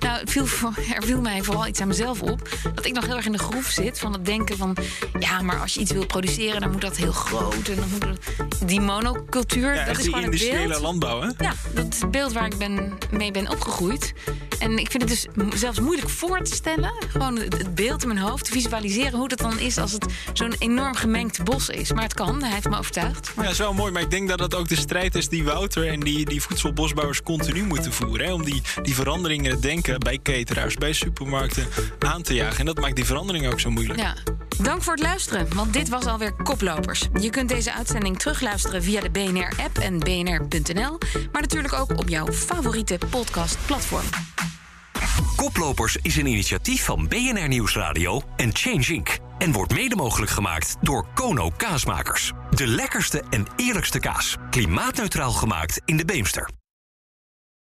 Nou, 0.00 0.20
viel, 0.24 0.46
er 0.94 1.02
viel 1.02 1.20
mij 1.20 1.42
vooral 1.42 1.66
iets 1.66 1.80
aan 1.80 1.88
mezelf 1.88 2.22
op. 2.22 2.48
Dat 2.74 2.84
ik 2.86 2.92
nog 2.92 3.06
heel 3.06 3.16
erg 3.16 3.26
in 3.26 3.32
de 3.32 3.38
groef 3.38 3.66
zit 3.66 3.98
van 3.98 4.12
het 4.12 4.24
denken 4.24 4.56
van... 4.56 4.76
ja, 5.18 5.42
maar 5.42 5.60
als 5.60 5.74
je 5.74 5.80
iets 5.80 5.92
wil 5.92 6.06
produceren, 6.06 6.60
dan 6.60 6.70
moet 6.70 6.80
dat 6.80 6.96
heel 6.96 7.12
groot. 7.12 7.68
En 7.68 7.76
dan 7.76 7.88
moet 7.90 8.18
die 8.66 8.80
monocultuur, 8.80 9.74
Ja, 9.74 9.84
dat 9.84 9.98
is 9.98 10.04
gewoon 10.04 10.22
het 10.22 10.50
beeld. 10.50 10.80
landbouw, 10.80 11.20
hè? 11.20 11.26
Ja, 11.38 11.54
dat 11.74 11.86
is 11.92 12.00
het 12.00 12.10
beeld 12.10 12.32
waar 12.32 12.46
ik 12.46 12.58
ben, 12.58 12.98
mee 13.10 13.30
ben 13.30 13.50
opgegroeid. 13.50 14.12
En 14.58 14.78
ik 14.78 14.90
vind 14.90 15.02
het 15.02 15.10
dus 15.10 15.26
zelfs 15.60 15.80
moeilijk 15.80 16.08
voor 16.08 16.42
te 16.42 16.54
stellen. 16.54 16.92
Gewoon 17.08 17.36
het, 17.38 17.58
het 17.58 17.74
beeld 17.74 18.02
in 18.02 18.08
mijn 18.08 18.20
hoofd, 18.20 18.44
te 18.44 18.50
visualiseren 18.50 19.18
hoe 19.18 19.28
dat 19.28 19.38
dan 19.38 19.58
is 19.58 19.78
als 19.78 19.92
het 19.92 20.06
zo'n 20.32 20.54
enorm 20.58 20.94
gemengd 20.94 21.44
bos 21.44 21.68
is. 21.68 21.92
Maar 21.92 22.02
het 22.02 22.14
kan, 22.14 22.42
hij 22.42 22.52
heeft 22.52 22.68
me 22.68 22.78
overtuigd. 22.78 23.32
Ja, 23.36 23.42
dat 23.42 23.50
is 23.52 23.58
wel 23.58 23.74
mooi, 23.74 23.92
maar 23.92 24.02
ik 24.02 24.10
denk 24.10 24.28
dat 24.28 24.38
dat 24.38 24.47
ook 24.54 24.68
de 24.68 24.76
strijd 24.76 25.14
is 25.14 25.28
die 25.28 25.44
Wouter 25.44 25.88
en 25.88 26.00
die, 26.00 26.24
die 26.24 26.42
voedselbosbouwers 26.42 27.22
continu 27.22 27.64
moeten 27.64 27.92
voeren. 27.92 28.26
Hè? 28.26 28.32
Om 28.32 28.44
die, 28.44 28.62
die 28.82 28.94
veranderingen 28.94 29.44
in 29.44 29.50
het 29.50 29.62
denken 29.62 29.98
bij 29.98 30.18
cateraars, 30.22 30.74
bij 30.74 30.92
supermarkten 30.92 31.66
aan 31.98 32.22
te 32.22 32.34
jagen. 32.34 32.58
En 32.58 32.66
dat 32.66 32.80
maakt 32.80 32.96
die 32.96 33.04
verandering 33.04 33.46
ook 33.46 33.60
zo 33.60 33.70
moeilijk. 33.70 33.98
Ja. 33.98 34.14
Dank 34.62 34.82
voor 34.82 34.92
het 34.92 35.02
luisteren, 35.02 35.54
want 35.54 35.72
dit 35.72 35.88
was 35.88 36.04
alweer 36.04 36.32
Koplopers. 36.32 37.08
Je 37.20 37.30
kunt 37.30 37.48
deze 37.48 37.72
uitzending 37.72 38.18
terugluisteren 38.18 38.82
via 38.82 39.00
de 39.00 39.10
BNR-app 39.10 39.78
en 39.78 39.98
bnr.nl, 39.98 40.98
maar 41.32 41.42
natuurlijk 41.42 41.74
ook 41.74 41.98
op 41.98 42.08
jouw 42.08 42.32
favoriete 42.32 42.98
podcastplatform. 43.10 44.06
Koplopers 45.36 45.96
is 46.02 46.16
een 46.16 46.26
initiatief 46.26 46.84
van 46.84 47.08
BNR 47.08 47.48
Nieuwsradio 47.48 48.22
en 48.36 48.50
Change 48.52 48.86
Inc. 48.92 49.27
En 49.38 49.52
wordt 49.52 49.74
mede 49.74 49.96
mogelijk 49.96 50.30
gemaakt 50.30 50.76
door 50.80 51.06
Kono 51.14 51.50
Kaasmakers. 51.56 52.32
De 52.50 52.66
lekkerste 52.66 53.22
en 53.30 53.46
eerlijkste 53.56 53.98
kaas. 53.98 54.36
Klimaatneutraal 54.50 55.32
gemaakt 55.32 55.80
in 55.84 55.96
de 55.96 56.04
Beemster. 56.04 56.48